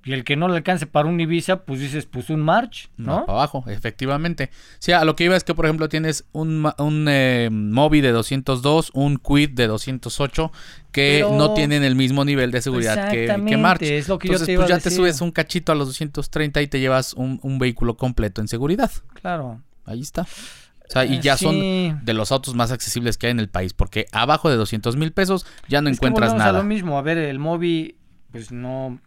[0.06, 3.06] Y el que no le alcance para un Ibiza, pues dices, pues un March, No,
[3.20, 3.26] ¿no?
[3.26, 4.50] para abajo, efectivamente.
[4.78, 8.12] Sí, a lo que iba es que, por ejemplo, tienes un, un eh, Mobi de
[8.12, 10.52] 202, un Quid de 208,
[10.92, 13.82] que Pero- no tienen el mismo nivel de seguridad que, que March.
[13.82, 15.74] es lo que yo Entonces, te iba pues a ya te subes un cachito a
[15.74, 18.92] los 230 y te llevas un, un vehículo completo en seguridad.
[19.14, 19.60] Claro.
[19.84, 20.22] Ahí está.
[20.22, 21.44] O sea, y Eh, ya sí.
[21.46, 24.94] son de los autos más accesibles que hay en el país, porque abajo de 200
[24.94, 26.52] mil pesos ya no Es que encuentras a nada.
[26.58, 27.96] lo mismo, a ver, el Mobi,
[28.30, 29.00] pues no.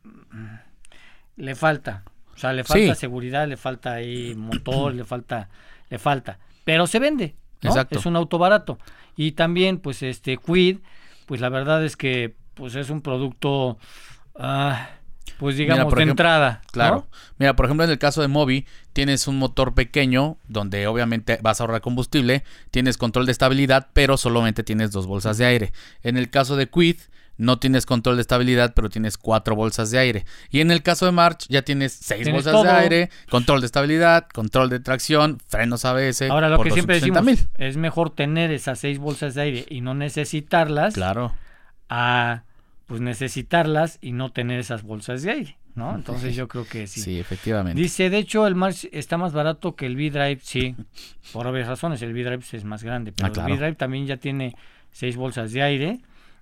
[1.40, 2.04] Le falta.
[2.36, 3.00] O sea, le falta Sí.
[3.00, 5.50] seguridad, le falta ahí motor, le falta.
[5.90, 6.38] Le falta.
[6.64, 7.36] Pero se vende.
[7.62, 7.70] ¿no?
[7.70, 7.98] Exacto.
[8.00, 8.78] Es un auto barato.
[9.18, 10.78] Y también, pues, este Quid,
[11.26, 13.78] pues la verdad es que pues es un producto.
[14.38, 14.90] ah,
[15.38, 16.62] pues digamos, de ejemplo, entrada.
[16.64, 16.72] ¿no?
[16.72, 17.08] Claro.
[17.38, 21.60] Mira, por ejemplo, en el caso de Mobi, tienes un motor pequeño donde obviamente vas
[21.60, 25.72] a ahorrar combustible, tienes control de estabilidad, pero solamente tienes dos bolsas de aire.
[26.04, 26.98] En el caso de Quid,
[27.40, 30.26] no tienes control de estabilidad, pero tienes cuatro bolsas de aire.
[30.52, 33.66] Y en el caso de March, ya tienes seis Tienes bolsas de aire, control de
[33.66, 36.24] estabilidad, control de tracción, frenos ABS.
[36.30, 37.68] Ahora, lo por que siempre 260 decimos, mil.
[37.68, 41.34] es mejor tener esas seis bolsas de aire y no necesitarlas Claro.
[41.90, 42.44] a
[42.86, 45.94] pues necesitarlas y no tener esas bolsas de aire, ¿no?
[45.96, 47.02] Entonces yo creo que sí.
[47.02, 47.80] Sí, efectivamente.
[47.80, 50.76] Dice, de hecho, el March está más barato que el V-Drive, sí,
[51.32, 53.48] por obvias razones, el V-Drive es más grande, pero Ah, claro.
[53.48, 54.56] el V-Drive también ya tiene
[54.92, 56.00] seis bolsas de aire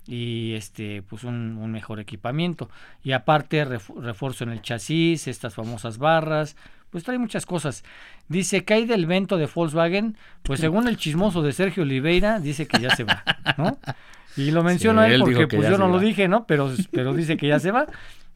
[0.08, 2.70] y este pues un, un mejor equipamiento
[3.04, 6.56] y aparte refu- refuerzo en el chasis, estas famosas barras,
[6.90, 7.84] pues trae muchas cosas.
[8.30, 12.68] Dice que hay del vento de Volkswagen, pues según el chismoso de Sergio Oliveira, dice
[12.68, 13.24] que ya se va,
[13.58, 13.78] ¿no?
[14.38, 16.46] Y lo menciono Sí, él porque pues yo no lo dije, ¿no?
[16.46, 17.88] Pero, pero dice que ya se va,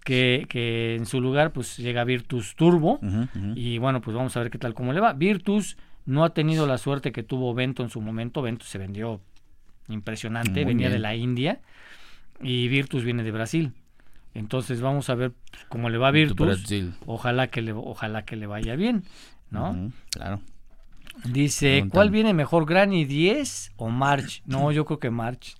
[0.03, 2.99] que, que en su lugar pues llega Virtus Turbo.
[3.55, 5.13] Y bueno, pues vamos a ver qué tal cómo le va.
[5.13, 8.41] Virtus no ha tenido la suerte que tuvo Vento en su momento.
[8.41, 9.21] Vento se vendió
[9.87, 11.59] impresionante, Muy venía de la India
[12.41, 13.73] y Virtus viene de Brasil.
[14.33, 15.33] Entonces vamos a ver
[15.67, 16.47] cómo le va a Virtus.
[16.47, 16.93] Brasil.
[17.05, 19.03] Ojalá que le ojalá que le vaya bien,
[19.49, 19.91] ¿no?
[20.11, 20.41] Claro.
[21.25, 21.85] Dice.
[21.91, 24.41] ¿cuál viene mejor, Granny 10 o March?
[24.45, 25.55] No, yo creo que March.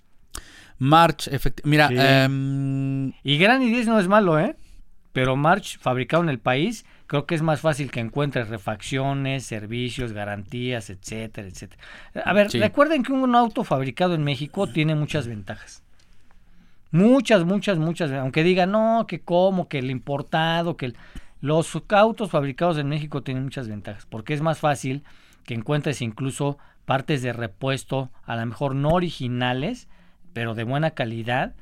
[0.78, 1.68] March, efectivamente.
[1.68, 1.94] Mira, Sí.
[1.98, 4.56] em, Y Granny 10 no es malo, ¿eh?
[5.12, 10.14] pero March, fabricado en el país, creo que es más fácil que encuentres refacciones, servicios,
[10.14, 11.82] garantías, etcétera, etcétera.
[12.24, 12.58] A ver, Sí.
[12.58, 15.82] recuerden que un auto fabricado en México tiene muchas ventajas.
[16.90, 18.10] Muchas, muchas, muchas.
[18.12, 20.96] Aunque digan, no, que cómo, que el importado, que el-
[21.42, 24.06] los autos fabricados en México tienen muchas ventajas.
[24.06, 25.02] Porque es más fácil
[25.44, 29.86] que encuentres incluso partes de repuesto, a lo mejor no originales,
[30.32, 31.52] pero de buena calidad.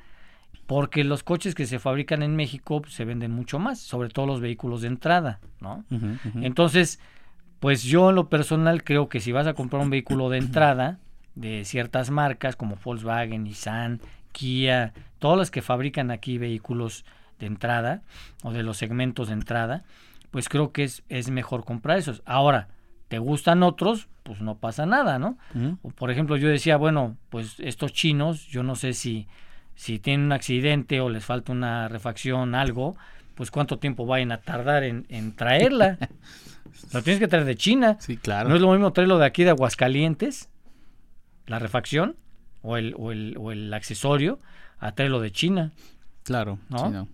[0.67, 4.25] Porque los coches que se fabrican en México pues, se venden mucho más, sobre todo
[4.25, 5.83] los vehículos de entrada, ¿no?
[6.35, 6.99] Entonces,
[7.59, 10.99] pues yo en lo personal creo que si vas a comprar un vehículo de entrada
[11.35, 13.99] de ciertas marcas como Volkswagen, Nissan,
[14.31, 17.05] Kia, todas las que fabrican aquí vehículos
[17.39, 18.01] de entrada
[18.43, 19.83] o de los segmentos de entrada,
[20.31, 22.21] pues creo que es, es mejor comprar esos.
[22.25, 22.69] Ahora,
[23.09, 24.07] ¿te gustan otros?
[24.23, 25.37] Pues no pasa nada, ¿no?
[25.81, 29.27] O, por ejemplo, yo decía, bueno, pues estos chinos, yo no sé si,
[29.75, 32.95] si tienen un accidente o les falta una refacción, algo,
[33.35, 35.97] pues cuánto tiempo vayan a tardar en, en traerla.
[36.93, 37.97] Lo tienes que traer de China.
[37.99, 38.49] Sí, claro.
[38.49, 40.49] No es lo mismo traerlo de aquí de Aguascalientes,
[41.47, 42.15] la refacción
[42.61, 44.39] o el, o el, o el accesorio,
[44.79, 45.71] a traerlo de China.
[46.23, 46.59] Claro.
[46.69, 46.77] ¿No?
[46.85, 47.07] sí, no.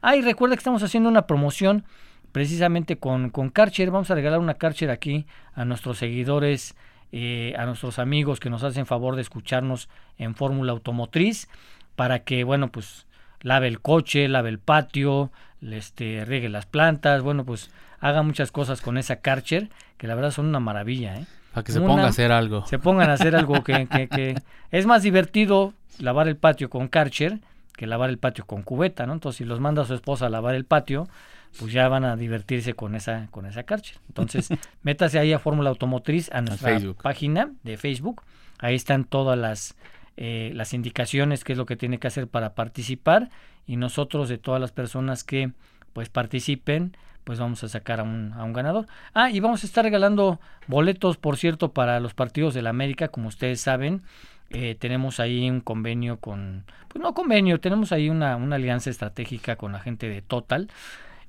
[0.00, 1.84] Ah, y recuerda que estamos haciendo una promoción
[2.30, 3.90] precisamente con, con Karcher.
[3.90, 6.76] Vamos a regalar una Karcher aquí a nuestros seguidores,
[7.10, 9.88] eh, a nuestros amigos que nos hacen favor de escucharnos
[10.18, 11.48] en Fórmula Automotriz
[11.96, 13.06] para que, bueno, pues
[13.40, 18.80] lave el coche, lave el patio, este, riegue las plantas, bueno, pues haga muchas cosas
[18.80, 21.26] con esa Karcher, que la verdad son una maravilla, ¿eh?
[21.52, 22.66] Para que se ponga a hacer algo.
[22.66, 24.34] se pongan a hacer algo que, que- que
[24.70, 27.38] es más divertido lavar el patio con Karcher
[27.76, 29.14] que lavar el patio con cubeta, ¿no?
[29.14, 31.08] Entonces, si los manda a su esposa a lavar el patio,
[31.58, 33.96] pues ya van a divertirse con esa con esa Karcher.
[34.08, 34.48] Entonces,
[34.82, 36.70] métase ahí a Fórmula Automotriz a nuestra
[37.02, 38.22] página de Facebook.
[38.58, 39.74] Ahí están todas las
[40.16, 43.30] eh, las indicaciones qué es lo que tiene que hacer para participar
[43.66, 45.52] y nosotros de todas las personas que
[45.92, 48.86] pues participen pues vamos a sacar a un, a un ganador.
[49.14, 53.08] Ah, y vamos a estar regalando boletos, por cierto, para los partidos de la América,
[53.08, 54.02] como ustedes saben.
[54.50, 59.56] eh, tenemos ahí un convenio con, pues no convenio, tenemos ahí una, una alianza estratégica
[59.56, 60.68] con la gente de Total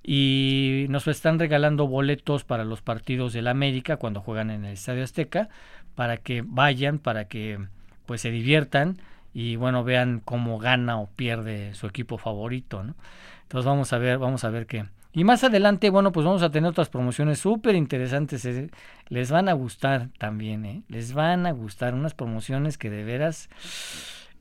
[0.04, 4.74] y nos están regalando boletos para los partidos de la América cuando juegan en el
[4.74, 5.48] Estadio Azteca
[5.96, 7.60] para que vayan, para que
[8.06, 8.98] pues se diviertan
[9.34, 12.96] y bueno vean cómo gana o pierde su equipo favorito, ¿no?
[13.44, 14.86] Entonces vamos a ver, vamos a ver qué.
[15.16, 18.46] Y más adelante, bueno, pues vamos a tener otras promociones súper interesantes.
[18.46, 18.72] eh,
[19.10, 20.82] Les van a gustar también, ¿eh?
[20.88, 23.48] Les van a gustar unas promociones que de veras,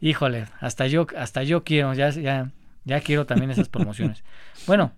[0.01, 2.51] híjole, hasta yo, hasta yo quiero, ya, ya,
[2.85, 4.25] ya quiero también esas promociones.
[4.67, 4.93] Bueno,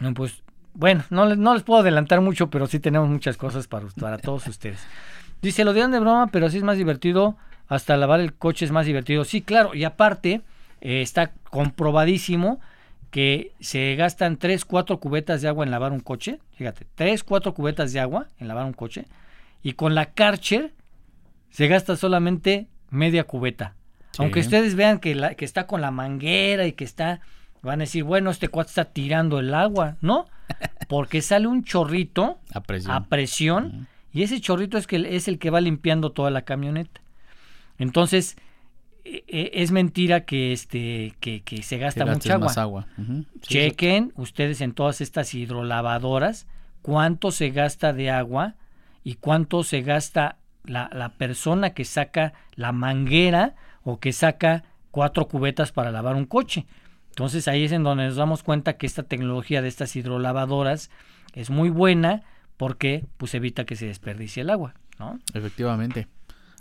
[0.00, 0.42] no, pues,
[0.74, 4.18] bueno, no, les- no les puedo adelantar mucho, pero sí tenemos muchas cosas para, para
[4.18, 4.84] todos ustedes.
[5.42, 7.36] Dice, lo dirán de broma, pero así es más divertido.
[7.68, 9.24] Hasta lavar el coche es más divertido.
[9.24, 9.74] Sí, claro.
[9.74, 10.42] Y aparte,
[10.80, 12.60] eh, está comprobadísimo
[13.10, 16.38] que se gastan 3, 4 cubetas de agua en lavar un coche.
[16.54, 19.04] Fíjate, 3, 4 cubetas de agua en lavar un coche.
[19.62, 20.72] Y con la Karcher
[21.50, 23.74] se gasta solamente media cubeta.
[24.12, 24.22] Sí.
[24.22, 27.20] Aunque ustedes vean que, la, que está con la manguera y que está,
[27.62, 30.26] van a decir, bueno, este cuate está tirando el agua, ¿no?
[30.88, 32.92] Porque sale un chorrito A presión.
[32.94, 37.00] a presión y ese chorrito es, que, es el que va limpiando toda la camioneta.
[37.78, 38.36] Entonces,
[39.04, 42.46] e- e- es mentira que, este, que, que se gasta mucha agua.
[42.46, 42.86] más agua.
[42.96, 43.26] Sí.
[43.40, 46.46] Chequen ustedes en todas estas hidrolavadoras
[46.82, 48.54] cuánto se gasta de agua
[49.04, 55.26] y cuánto se gasta la, la persona que saca la manguera o que saca cuatro
[55.26, 56.66] cubetas para lavar un coche.
[57.08, 60.90] Entonces ahí es en donde nos damos cuenta que esta tecnología de estas hidrolavadoras
[61.34, 62.22] es muy buena
[62.62, 65.18] porque pues evita que se desperdicie el agua, ¿no?
[65.34, 66.06] Efectivamente.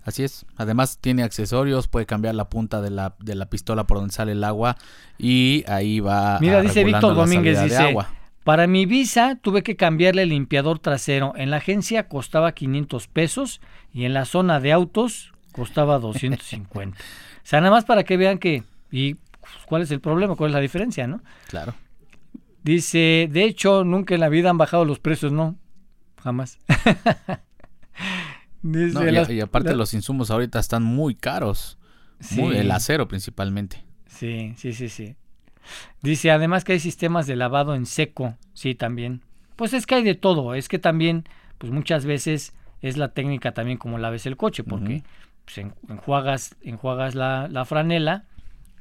[0.04, 0.48] Así es.
[0.58, 4.32] Además tiene accesorios, puede cambiar la punta de la, de la pistola por donde sale
[4.32, 4.78] el agua
[5.20, 6.40] y ahí va.
[6.42, 8.10] Mira, dice Víctor Domínguez, dice, agua.
[8.44, 11.34] para mi visa tuve que cambiarle el limpiador trasero.
[11.36, 13.62] En la agencia costaba 500 pesos
[13.94, 16.98] y en la zona de autos costaba 250.
[16.98, 17.02] o
[17.44, 20.56] sea, nada más para que vean que, y pues, cuál es el problema, cuál es
[20.56, 21.22] la diferencia, ¿no?
[21.48, 21.76] Claro.
[22.64, 25.58] Dice, de hecho, nunca en la vida han bajado los precios, no,
[26.22, 26.58] jamás.
[28.64, 31.78] No, y, las- y aparte la- los insumos ahorita están muy caros.
[32.32, 33.84] Muy- el acero principalmente.
[34.08, 35.16] Sí, sí, sí, sí.
[36.02, 39.22] Dice, además que hay sistemas de lavado en seco, sí, también.
[39.56, 41.26] Pues es que hay de todo, es que también,
[41.58, 45.04] pues muchas veces es la técnica también como laves el coche, porque
[45.46, 48.26] pues, en- enjuagas, enjuagas la, la franela,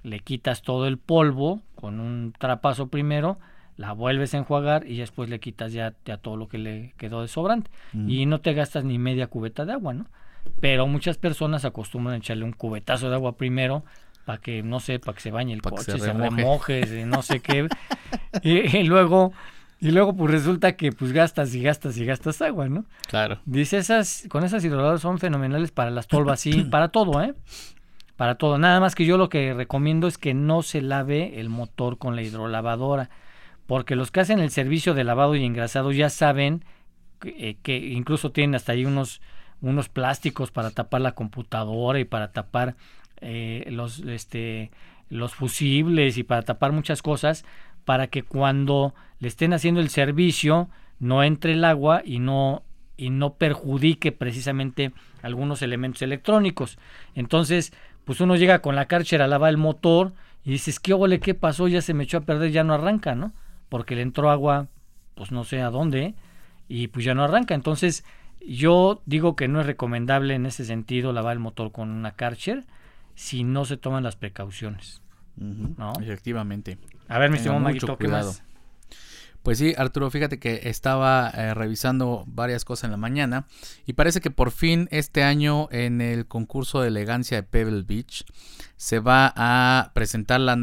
[0.03, 3.39] le quitas todo el polvo con un trapazo primero,
[3.81, 7.23] la vuelves a enjuagar y después le quitas ya, ya todo lo que le quedó
[7.23, 7.71] de sobrante.
[7.95, 8.11] Ujú.
[8.11, 10.05] Y no te gastas ni media cubeta de agua, ¿no?
[10.61, 13.83] Pero muchas personas acostumbran a echarle un cubetazo de agua primero
[14.27, 17.07] para que, no sé, para que se bañe el Pa' coche, se se remoje.
[17.07, 17.69] no sé qué.
[18.43, 19.33] y, y luego,
[19.81, 22.85] y luego pues resulta que pues gastas y gastas y gastas agua, ¿no?
[23.09, 23.41] Claro.
[23.47, 27.35] Dice, esas, con esas hidrolavadoras son fenomenales para las tolvas, sí, para todo, ¿eh?
[28.17, 28.59] Para todo.
[28.59, 32.15] Nada más que yo lo que recomiendo es que no se lave el motor con
[32.15, 33.09] la hidrolavadora,
[33.71, 36.65] porque los que hacen el servicio de lavado y engrasado ya saben
[37.21, 39.21] que, eh, que incluso tienen hasta ahí unos,
[39.61, 42.75] unos plásticos para tapar la computadora y para tapar
[43.21, 44.73] eh, los, este,
[45.09, 47.45] los fusibles y para tapar muchas cosas,
[47.85, 52.65] para que cuando le estén haciendo el servicio no entre el agua y no
[52.97, 54.91] y no perjudique precisamente
[55.23, 56.77] algunos elementos electrónicos.
[57.15, 57.73] Entonces,
[58.05, 61.35] pues uno llega con la Karcher a lavar el motor y dices, ¿qué ole, qué
[61.35, 61.69] pasó?
[61.69, 63.33] Ya se me echó a perder, ya no arranca, ¿no?
[63.71, 64.69] Porque le entró agua,
[65.15, 66.15] pues no sé a dónde,
[66.69, 67.55] y pues ya no arranca.
[67.55, 68.05] Entonces,
[68.47, 72.67] yo digo que no es recomendable en ese sentido lavar el motor con una Karcher
[73.15, 75.03] si no se toman las precauciones.
[75.37, 75.93] No.
[76.01, 76.79] Efectivamente.
[77.09, 78.43] A ver, mi estimado Maguito, ¿qué más?
[79.43, 83.47] Pues sí, Arturo, fíjate que estaba eh, revisando varias cosas en la mañana
[83.87, 88.27] y parece que por fin este año en el concurso de elegancia de Pebble Beach
[88.77, 90.59] se va a presentar la,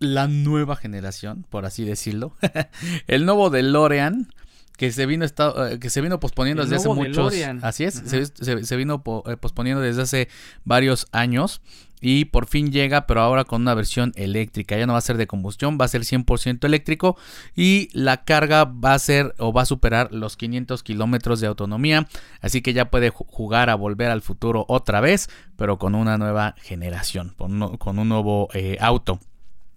[0.00, 2.34] la nueva generación, por así decirlo,
[3.06, 4.28] el nuevo DeLorean
[4.76, 7.60] que se vino esta- eh, que se vino posponiendo El desde hace muchos DeLorean.
[7.62, 10.28] así es se, se- se vino po- eh, posponiendo desde hace
[10.64, 11.60] varios años
[12.00, 14.78] y por fin llega pero ahora con una versión eléctrica.
[14.78, 17.18] Ya no va a ser de combustión va a ser 100% eléctrico
[17.54, 22.08] y la carga va a ser o va a superar los 500 kilómetros de autonomía.
[22.40, 26.16] Así que ya puede ju- jugar a volver al futuro otra vez pero con una
[26.16, 29.20] nueva generación con un nuevo eh, auto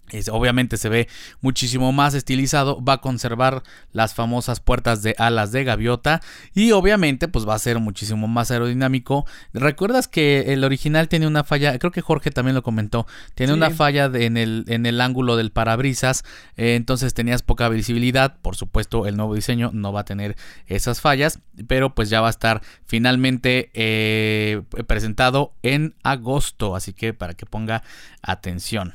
[0.10, 1.08] es- obviamente se ve
[1.42, 6.22] muchísimo más estilizado, va a conservar las famosas puertas de alas de gaviota
[6.54, 9.26] y obviamente pues va a ser muchísimo más aerodinámico.
[9.54, 11.78] ¿Recuerdas que el original tiene una falla?
[11.80, 13.08] Creo que Jorge también lo comentó.
[13.34, 13.58] Tiene Sí.
[13.58, 16.24] una falla de- en, el, en el ángulo del parabrisas,
[16.58, 18.38] eh, entonces tenías poca visibilidad.
[18.42, 20.36] Por supuesto el nuevo diseño no va a tener
[20.68, 27.14] esas fallas, pero pues ya va a estar finalmente eh, presentado en agosto, así que
[27.14, 27.84] para que ponga
[28.22, 28.94] atención.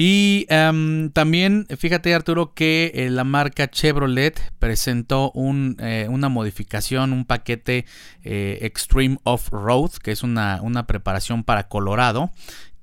[0.00, 7.12] Y em, también, fíjate Arturo, que eh, la marca Chevrolet presentó un, eh, una modificación,
[7.12, 7.84] un paquete
[8.22, 12.30] eh, Extreme Off-Road, que es una, una preparación para Colorado,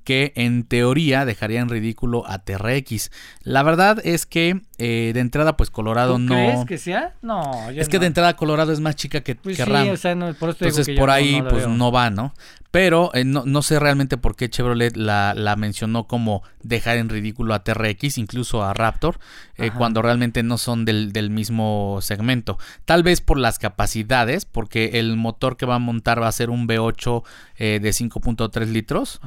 [0.04, 3.12] que en teoría dejaría en ridículo a TRX.
[3.44, 6.36] La verdad es que eh, de entrada, pues Colorado ¿Tú no...
[6.36, 7.14] crees que sea?
[7.22, 9.90] No, Es que de entrada Colorado es más chica que, Pues que sí, Ram.
[9.90, 11.76] o sea, no, por eso Entonces por ahí no pues veo.
[11.76, 12.34] no va, ¿no?
[12.72, 17.08] Pero eh, no, no sé realmente por qué Chevrolet la, la mencionó como dejar en
[17.08, 19.18] ridículo a TRX, incluso a Raptor,
[19.56, 22.60] eh, cuando realmente no son del, del mismo segmento.
[22.84, 26.50] Tal vez por las capacidades, porque el motor que va a montar va a ser
[26.50, 27.24] un V8
[27.60, 29.22] eh, de 5.3 litros,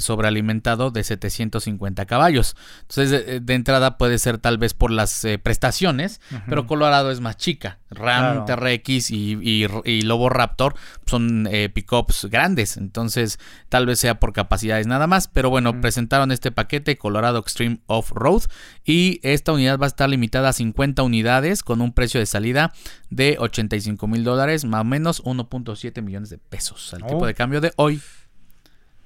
[0.00, 2.56] sobrealimentado de 750 caballos.
[2.88, 7.20] Entonces de, de entrada puede ser tal vez por las eh, prestaciones, pero Colorado es
[7.20, 7.78] más chica.
[7.90, 8.60] Ram, Claro.
[8.62, 10.74] TRX y, y- y Lobo Raptor
[11.06, 16.32] son eh, pickups grandes, entonces tal vez sea por capacidades nada más, pero bueno, presentaron
[16.32, 18.42] este paquete Colorado Extreme Off-Road
[18.84, 22.72] y esta unidad va a estar limitada a 50 unidades con un precio de salida
[23.10, 27.06] de 85 mil dólares, más o menos 1.7 millones de pesos, al Oh.
[27.06, 28.00] tipo de cambio de hoy,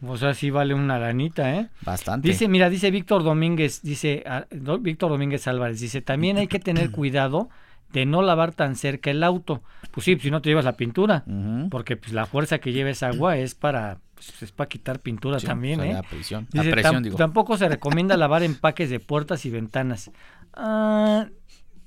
[0.03, 1.69] O sea, sí vale una lanita, ¿eh?
[1.83, 2.27] bastante.
[2.29, 4.47] Dice, mira, dice Víctor Domínguez, dice ah,
[4.81, 7.49] Víctor Domínguez Álvarez, dice, también hay que tener cuidado
[7.93, 9.63] de no lavar tan cerca el auto.
[9.91, 11.25] Pues sí, si no te llevas la pintura,
[11.71, 15.41] porque pues la fuerza que lleva esa agua es para pues, es para quitar pintura
[15.41, 15.95] Sí, también, o sea, ¿eh?
[15.95, 17.17] la presión, la presión, "Tam- digo.
[17.17, 20.11] Tampoco se recomienda lavar empaques de puertas y ventanas.
[20.55, 21.27] Ah,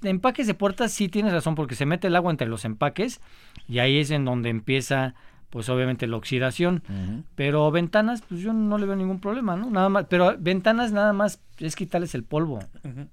[0.03, 3.21] empaques de puertas sí tienes razón, porque se mete el agua entre los empaques
[3.67, 5.15] y ahí es en donde empieza,
[5.53, 6.81] pues obviamente la oxidación.
[7.35, 9.69] Pero ventanas, pues yo no le veo ningún problema, ¿no?
[9.69, 12.57] Nada más, pero ventanas nada más es quitarles el polvo.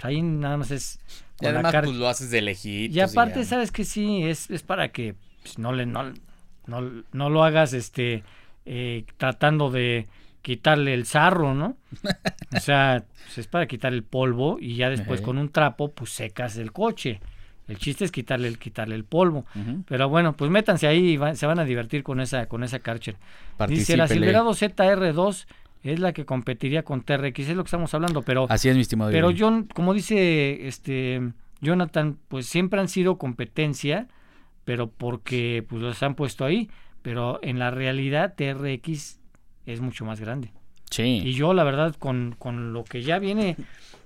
[0.00, 1.00] Ahí nada más es
[1.38, 2.96] Y además pues, lo haces de lejitos.
[2.96, 6.14] y aparte, sabes que sí, es, es para que pues, no le no,
[6.66, 8.24] no, no lo hagas este
[8.64, 10.08] eh, tratando de
[10.40, 11.76] quitarle el sarro, ¿no?
[12.56, 16.08] O sea, pues, es para quitar el polvo y ya después con un trapo pues
[16.08, 17.20] secas el coche.
[17.70, 19.44] El chiste es quitarle el quitarle el polvo.
[19.86, 22.80] Pero bueno, pues métanse ahí y va- se van a divertir con esa con esa
[22.80, 23.16] Karcher.
[23.68, 24.08] Dice la.
[24.08, 25.46] Silverado ZR2
[25.82, 28.82] es la que competiría con TRX, es lo que estamos hablando, pero Así es, mi
[28.82, 29.10] estimado.
[29.12, 29.30] pero.
[29.36, 31.22] John, como dice este
[31.60, 34.08] Jonathan, pues siempre han sido competencia,
[34.64, 36.68] pero porque pues los han puesto ahí,
[37.02, 39.18] pero en la realidad TRX
[39.66, 40.52] es mucho más grande.
[40.90, 41.22] Sí.
[41.24, 43.56] Y yo la verdad con, con lo que ya viene,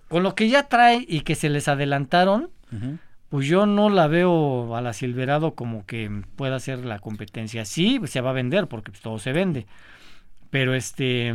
[0.09, 2.99] con lo que ya trae y que se les adelantaron, Ujú.
[3.29, 7.65] Pues yo no la veo a la Silverado como que pueda ser la competencia.
[7.65, 9.67] Sí, se va a vender porque pues, todo se vende.
[10.51, 11.35] Pero este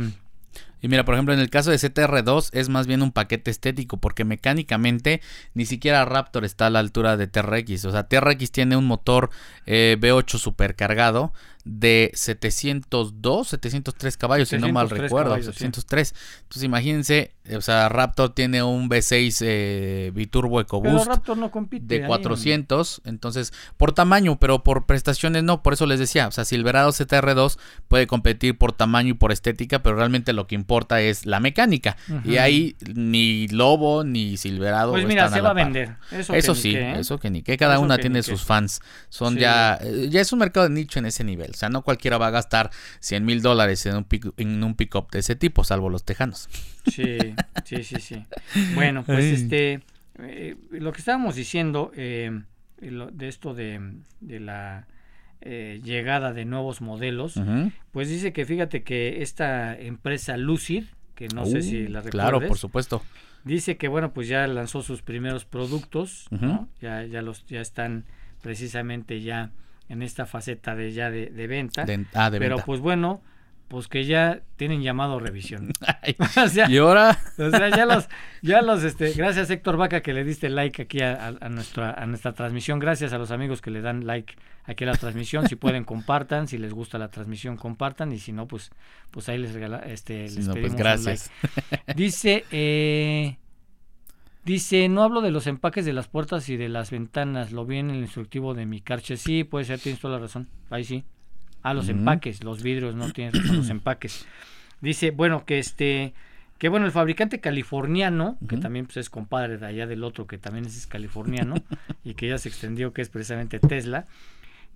[0.80, 3.98] Y mira, por ejemplo, en el caso de CTR2 es más bien un paquete estético
[3.98, 5.20] porque mecánicamente
[5.52, 7.84] ni siquiera Raptor está a la altura de TRX.
[7.84, 9.30] O sea, TRX tiene un motor
[9.66, 11.32] eh, V8 supercargado
[11.64, 16.14] de 702, 703 caballos, si no mal recuerdo, 703.
[16.42, 21.50] Entonces imagínense, o sea, Raptor tiene un V6 eh, biturbo EcoBoost no
[21.80, 26.44] de 400, entonces por tamaño, pero por prestaciones no, por eso les decía, o sea,
[26.44, 27.58] Silverado CTR2
[27.88, 31.96] puede competir por tamaño y por estética, pero realmente lo que importa es la mecánica.
[32.24, 35.96] Y ahí ni Lobo ni Silverado Pues mira, se va a vender.
[36.10, 36.98] Eso, sí, ¿eh?
[36.98, 38.80] eso que ni que cada una tiene sus fans.
[39.08, 41.49] Son ya eh, ya es un mercado de nicho en ese nivel.
[41.50, 42.70] O sea, no cualquiera va a gastar
[43.00, 46.48] 100 mil dólares en un, pick, en un pick-up de ese tipo, salvo los tejanos.
[46.90, 47.18] Sí,
[47.64, 48.24] sí, sí, sí.
[48.74, 49.82] Bueno, pues este,
[50.18, 52.42] eh, lo que estábamos diciendo eh,
[52.80, 53.80] de esto de,
[54.20, 54.86] la
[55.40, 57.34] eh, llegada de nuevos modelos,
[57.92, 60.84] pues dice que fíjate que esta empresa Lucid,
[61.14, 62.30] que no sé si uh, la recuerdas.
[62.30, 63.02] Claro, por supuesto.
[63.44, 66.68] Dice que bueno, pues ya lanzó sus primeros productos, ¿no?
[66.80, 68.04] Ya, ya los, ya están
[68.42, 69.50] precisamente ya
[69.90, 71.84] en esta faceta de ya de, venta.
[72.14, 73.20] ah, pero pues bueno,
[73.66, 75.72] pues que ya tienen llamado revisión.
[76.68, 78.08] y ahora o sea, ya los
[78.40, 82.32] ya los este gracias Héctor Vaca que le diste like aquí a, nuestra a nuestra
[82.32, 84.34] transmisión, gracias a los amigos que le dan like
[84.64, 88.12] aquí a la transmisión, si pueden compartan, si les gusta la transmisión compartan.
[88.12, 88.70] Y si no pues
[89.10, 91.32] pues ahí les regala este les pues pedimos gracias.
[91.96, 93.39] Dice eh
[94.44, 97.78] Dice, no hablo de los empaques de las puertas y de las ventanas, lo vi
[97.78, 99.16] en el instructivo de mi carche.
[99.16, 100.48] Sí, puede ser, tienes toda la razón.
[100.70, 101.04] Ahí sí.
[101.62, 104.26] Ah, los empaques, los vidrios, no tienes razón, los empaques.
[104.80, 106.14] Dice, bueno, que este,
[106.60, 110.38] que bueno, el fabricante californiano, que también pues, es compadre de allá del otro, que
[110.38, 111.54] también es californiano,
[112.04, 114.06] y que ya se extendió, que es precisamente Tesla,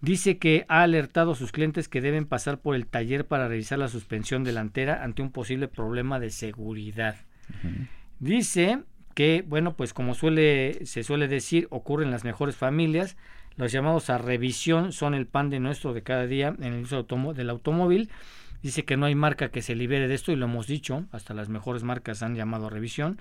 [0.00, 3.78] dice que ha alertado a sus clientes que deben pasar por el taller para revisar
[3.78, 7.16] la suspensión delantera ante un posible problema de seguridad.
[8.18, 8.82] Dice
[9.14, 13.16] que, bueno, pues como suele, se suele decir, ocurre en las mejores familias.
[13.56, 17.06] Los llamados a revisión son el pan de nuestro de cada día en el uso
[17.34, 18.10] del automóvil.
[18.62, 21.34] Dice que no hay marca que se libere de esto y lo hemos dicho, hasta
[21.34, 23.18] las mejores marcas han llamado a revisión.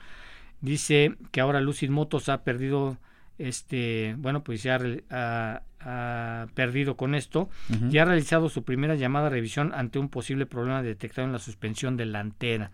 [0.62, 2.98] Dice que ahora Lucid Motos ha perdido,
[3.38, 4.80] este, bueno, pues ya
[5.10, 7.50] ha, perdido con esto
[7.92, 11.40] y ha realizado su primera llamada a revisión ante un posible problema detectado en la
[11.40, 12.72] suspensión delantera.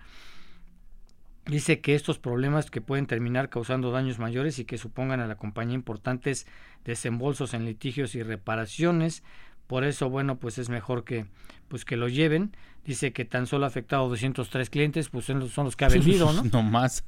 [1.49, 5.35] Dice que estos problemas que pueden terminar causando daños mayores y que supongan a la
[5.35, 6.45] compañía importantes
[6.85, 9.23] desembolsos en litigios y reparaciones.
[9.65, 11.25] Por eso, bueno, pues es mejor que
[11.67, 12.55] pues que lo lleven.
[12.85, 16.43] Dice que tan solo ha afectado 203 clientes, pues son los, que ha vendido, ¿no?
[16.43, 17.03] no más.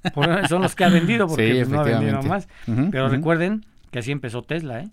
[0.50, 2.48] son los que ha vendido porque pues, no ha vendido más.
[2.66, 4.90] Pero recuerden que así empezó Tesla, ¿eh?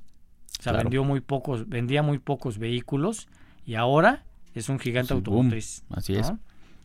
[0.59, 3.29] O sea, vendió muy pocos, vendía muy pocos vehículos
[3.65, 4.25] y ahora
[4.55, 5.85] es un gigante automotriz.
[5.91, 6.33] Así es.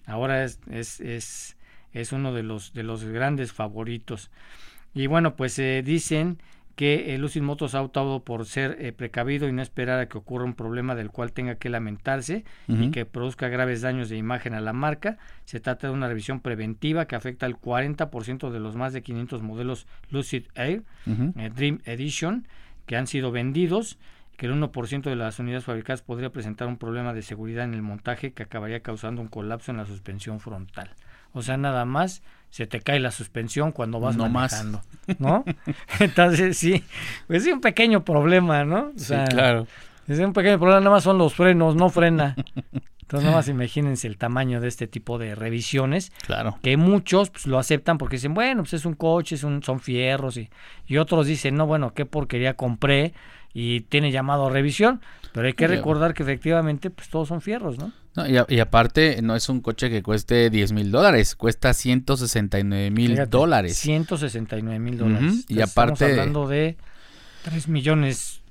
[0.05, 1.57] Ahora es, es, es
[1.93, 4.31] es uno de los, de los grandes favoritos.
[4.93, 6.39] Y bueno, pues eh, dicen
[6.75, 10.43] que Lucid Motos ha optado por ser eh, precavido y no esperar a que ocurra
[10.43, 14.61] un problema del cual tenga que lamentarse y que produzca graves daños de imagen a
[14.61, 15.17] la marca.
[15.45, 19.43] Se trata de una revisión preventiva que afecta al 40% de los más de 500
[19.43, 22.47] modelos Lucid Air eh, Dream Edition
[22.87, 23.99] que han sido vendidos
[24.35, 27.83] que el 1% de las unidades fabricadas podría presentar un problema de seguridad en el
[27.83, 30.89] montaje que acabaría causando un colapso en la suspensión frontal.
[31.34, 34.81] O sea, nada más se te cae la suspensión cuando vas no manejando,
[35.17, 35.43] ¿no?
[35.99, 36.84] Entonces sí,
[37.27, 38.91] pues sí un pequeño problema, ¿no?
[38.95, 39.67] O sea, sí, claro.
[40.07, 42.36] Es un pequeño problema, nada más son los frenos, no frena.
[43.01, 46.11] Entonces nada más imagínense el tamaño de este tipo de revisiones.
[46.25, 46.57] Claro.
[46.61, 49.79] Que muchos pues, lo aceptan porque dicen, bueno, pues es un coche, es un, son
[49.79, 50.38] fierros.
[50.38, 50.49] Y,
[50.88, 53.13] y otros dicen, no, bueno, qué porquería compré
[53.53, 55.01] y tiene llamado a revisión.
[55.31, 57.91] Pero hay que recordar que efectivamente pues todos son fierros, ¿no?
[58.16, 63.28] No, y, aparte, no es un coche que cueste 10 mil dólares, cuesta 169 mil
[63.28, 63.76] dólares.
[63.78, 65.45] 169 mil dólares.
[65.47, 65.93] Y aparte.
[65.93, 66.78] Estamos hablando de
[67.43, 68.42] 3 millones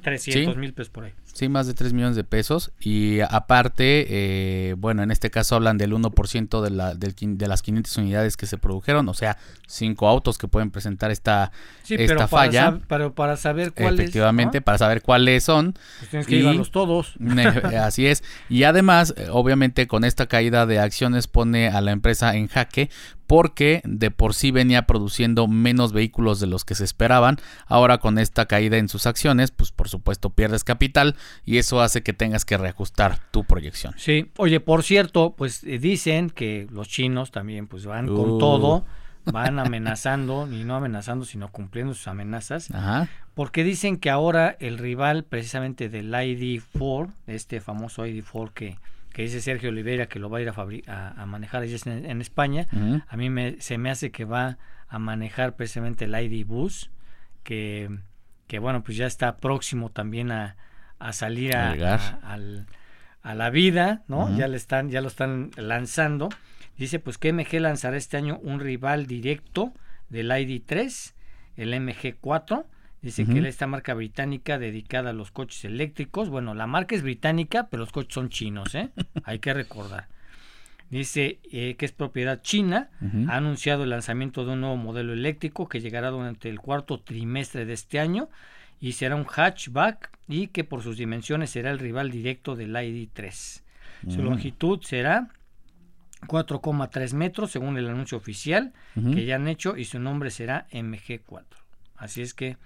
[0.00, 1.12] 300 mil pesos por ahí.
[1.34, 2.70] Sí, más de 3 millones de pesos.
[2.78, 7.96] Y aparte, eh, bueno, en este caso hablan del 1% de, la, de las 500
[7.96, 11.50] unidades que se produjeron, o sea, 5 autos que pueden presentar esta,
[11.88, 12.78] esta falla.
[12.86, 14.00] pero para saber cuáles.
[14.00, 15.72] Efectivamente, para saber cuáles son.
[15.98, 17.14] Pues tienes que llevarlos todos.
[17.80, 18.22] Así es.
[18.48, 22.90] Y además, eh, obviamente, con esta caída de acciones pone a la empresa en jaque
[23.34, 27.38] porque de por sí venía produciendo menos vehículos de los que se esperaban.
[27.66, 32.04] Ahora con esta caída en sus acciones, pues por supuesto pierdes capital y eso hace
[32.04, 33.92] que tengas que reajustar tu proyección.
[33.96, 38.38] Sí, oye, por cierto, pues eh, dicen que los chinos también pues van con uh.
[38.38, 38.84] todo,
[39.24, 43.08] van amenazando, y no amenazando, sino cumpliendo sus amenazas, Ajá.
[43.34, 48.76] porque dicen que ahora el rival precisamente del ID4, este famoso ID4 que
[49.14, 52.66] que dice Sergio Oliveira que lo va a ir a, a, manejar allá en, España,
[53.06, 54.58] a mí me, se me hace que va
[54.88, 56.90] a manejar precisamente el ID Bus,
[57.44, 57.96] que,
[58.48, 60.56] que bueno, pues ya está próximo también a,
[60.98, 61.72] a salir a,
[63.22, 64.36] a, la vida, ¿no?
[64.36, 66.28] Ya le están, ya lo están lanzando.
[66.76, 69.72] Dice pues que MG lanzará este año un rival directo
[70.08, 71.14] del ID3,
[71.56, 72.64] el MG4.
[73.04, 76.30] Dice que es esta marca británica dedicada a los coches eléctricos.
[76.30, 78.88] Bueno, la marca es británica, pero los coches son chinos, ¿eh?
[79.24, 80.08] Hay que recordar.
[80.88, 82.88] Dice eh, que es propiedad china.
[83.28, 87.66] Ha anunciado el lanzamiento de un nuevo modelo eléctrico que llegará durante el cuarto trimestre
[87.66, 88.30] de este año
[88.80, 93.62] y será un hatchback y que por sus dimensiones será el rival directo del ID3.
[94.08, 94.24] Su mm.
[94.24, 95.28] longitud será
[96.22, 101.44] 4,3 metros según el anuncio oficial que ya han hecho y su nombre será MG4.
[101.96, 102.56] Así es que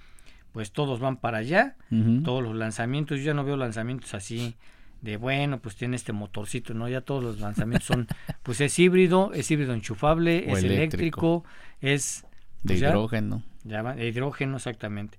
[0.59, 1.77] pues todos van para allá,
[2.25, 4.57] todos los lanzamientos, yo ya no veo lanzamientos así
[5.03, 6.89] de bueno, pues tiene este motorcito, ¿no?
[6.89, 8.09] Ya todos los lanzamientos son,
[8.43, 11.45] pues es híbrido, es híbrido enchufable, es eléctrico.
[11.81, 12.25] es...
[12.65, 13.45] de pues hidrógeno.
[13.63, 15.17] Ya de hidrógeno, exactamente.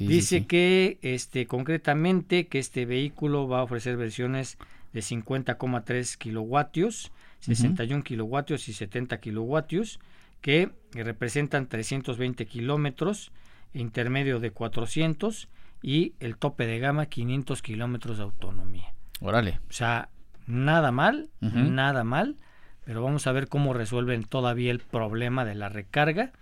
[0.00, 4.58] Dice que este concretamente que este vehículo va a ofrecer versiones
[4.92, 10.00] de 50,3 kilovatios, 61 kilovatios y 70 kilovatios,
[10.40, 13.30] que representan 320 kilómetros,
[13.74, 15.48] intermedio de 400
[15.82, 18.94] y el tope de gama 500 kilómetros de autonomía.
[19.20, 19.60] Órale.
[19.68, 20.08] O sea,
[20.46, 22.36] nada mal, nada mal,
[22.84, 26.32] pero vamos a ver cómo resuelven todavía el problema de la recarga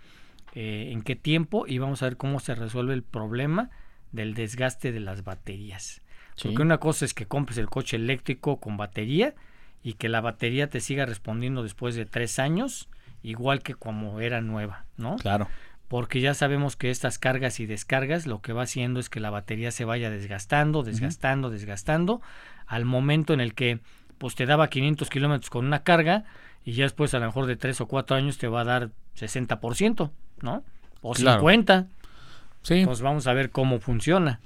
[0.55, 3.69] eh, en qué tiempo y vamos a ver cómo se resuelve el problema
[4.11, 6.01] del desgaste de las baterías.
[6.41, 9.35] Porque una cosa es que compres el coche eléctrico con batería
[9.83, 12.89] y que la batería te siga respondiendo después de tres años,
[13.21, 15.17] igual que como era nueva, ¿no?
[15.17, 15.47] Claro.
[15.93, 19.29] Porque ya sabemos que estas cargas y descargas lo que va haciendo es que la
[19.29, 22.19] batería se vaya desgastando, desgastando, desgastando,
[22.65, 23.79] al momento en el que
[24.17, 26.23] pues te daba 500 kilómetros con una carga
[26.65, 28.89] y ya después a lo mejor de tres o cuatro años te va a dar
[29.19, 30.09] 60%.
[30.41, 30.63] ¿no?
[31.03, 31.85] O 50.
[32.63, 32.81] Sí.
[32.87, 34.39] Pues vamos a ver cómo funciona.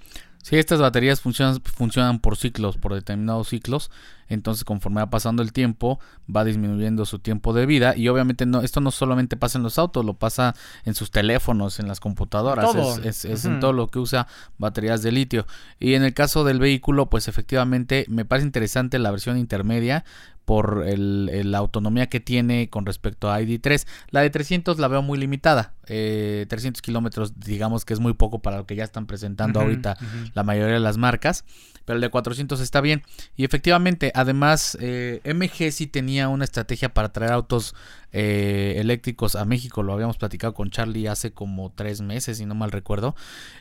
[0.48, 3.92] Sí, estas baterías funcionan, funcionan por ciclos, por determinados ciclos.
[4.30, 6.00] Entonces, conforme va pasando el tiempo,
[6.34, 7.98] va disminuyendo su tiempo de vida.
[7.98, 11.82] Y obviamente no, esto no solamente pasa en los autos, lo pasa en sus teléfonos,
[11.82, 12.74] en las computadoras,
[13.04, 14.26] es, es, en todo lo que usa
[14.58, 15.46] baterías de litio.
[15.82, 20.06] Y en el caso del vehículo, pues efectivamente me parece interesante la versión intermedia
[20.48, 23.86] por el, la autonomía que tiene con respecto a ID3.
[24.12, 25.74] La de 300 la veo muy limitada.
[25.84, 29.98] 300 eh, kilómetros, digamos que es muy poco para lo que ya están presentando ahorita
[30.34, 31.44] la mayoría de las marcas.
[31.84, 33.04] Pero el de 400 está bien.
[33.36, 37.76] Y efectivamente, además, eh, MG sí tenía una estrategia para traer autos
[38.14, 39.84] eh, eléctricos a México.
[39.84, 43.16] Lo habíamos platicado con Charlie hace como tres meses, si no mal recuerdo.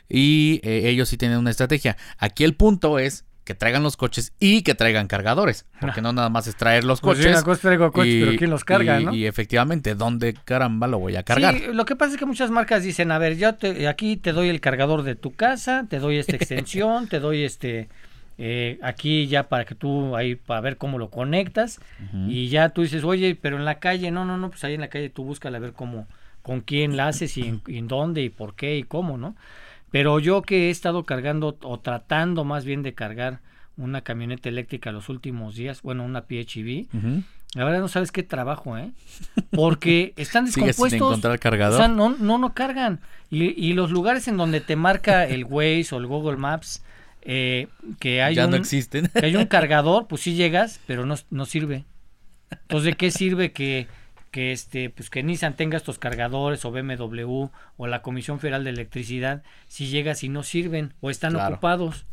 [0.07, 1.97] Y ellos sí tienen una estrategia.
[2.17, 5.65] Aquí el punto es que traigan los coches y que traigan cargadores.
[5.79, 7.43] Porque no nada más es traer los pues coches.
[7.45, 9.13] Pues traigo coches, y, pero ¿quién los carga, y, no?
[9.15, 11.57] Y efectivamente, ¿dónde caramba lo voy a cargar?
[11.57, 14.33] Sí, lo que pasa es que muchas marcas dicen, a ver, yo te, aquí te
[14.33, 17.87] doy el cargador de tu casa, te doy esta extensión, te doy este...
[18.39, 21.81] Eh, aquí ya para que tú ahí para ver cómo lo conectas
[22.27, 24.81] y ya tú dices oye pero en la calle no no no pues ahí en
[24.81, 26.05] la calle tú búscala a ver cómo
[26.43, 29.35] con quién la haces y en dónde y por qué y cómo no
[29.97, 33.39] pero yo que he estado cargando o tratando más bien de cargar
[33.77, 36.85] una camioneta eléctrica los últimos días, bueno, una PHEV,
[37.55, 38.91] la verdad no sabes qué trabajo, ¿eh?
[39.49, 40.91] Porque están descompuestos.
[40.91, 41.73] Sin encontrar cargador?
[41.73, 42.99] O sea, no, no, no cargan.
[43.31, 46.83] Y, y, los lugares en donde te marca el Waze o el Google Maps,
[47.23, 47.67] eh,
[47.99, 49.07] que hay ya un, no existen.
[49.07, 51.85] que hay un cargador, pues sí llegas, pero no, no sirve.
[52.51, 53.87] Entonces, ¿de qué sirve que
[54.31, 58.71] que este pues que Nissan tenga estos cargadores o BMW o la Comisión Federal de
[58.71, 62.05] Electricidad si llegas y no sirven o están ocupados.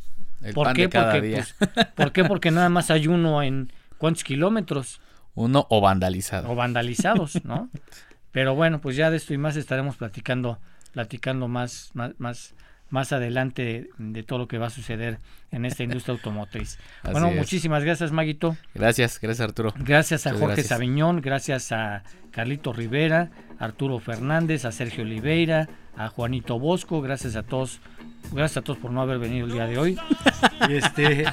[0.55, 0.89] ¿Por qué?
[0.89, 1.55] Porque, pues,
[1.95, 2.25] ¿Por qué?
[2.25, 5.01] Porque nada más hay uno en cuántos kilómetros.
[5.35, 6.51] Uno o vandalizado.
[6.51, 7.71] O vandalizados, ¿no?
[8.33, 10.59] Pero bueno, pues ya de esto y más estaremos platicando,
[10.93, 12.55] platicando más, más, más,
[12.95, 15.19] más adelante de, todo lo que va a suceder
[15.51, 16.79] en esta industria automotriz.
[17.11, 18.57] bueno, muchísimas gracias, Maguito.
[18.73, 19.75] Gracias, gracias, Arturo.
[19.77, 26.61] Gracias a Jorge Sabiñón, gracias a Carlito Rivera, Arturo Fernández, a Sergio Oliveira, a Juanito
[26.61, 27.81] Bosco, gracias a todos,
[28.33, 29.99] gracias a todos por no haber venido el día de hoy.
[30.69, 31.25] Y este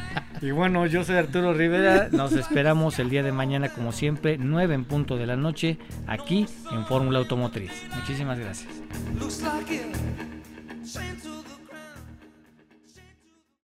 [0.41, 4.74] y bueno, yo soy Arturo Rivera, nos esperamos el día de mañana como siempre, 9
[4.74, 7.72] en punto de la noche, aquí en Fórmula Automotriz.
[7.95, 8.68] Muchísimas gracias.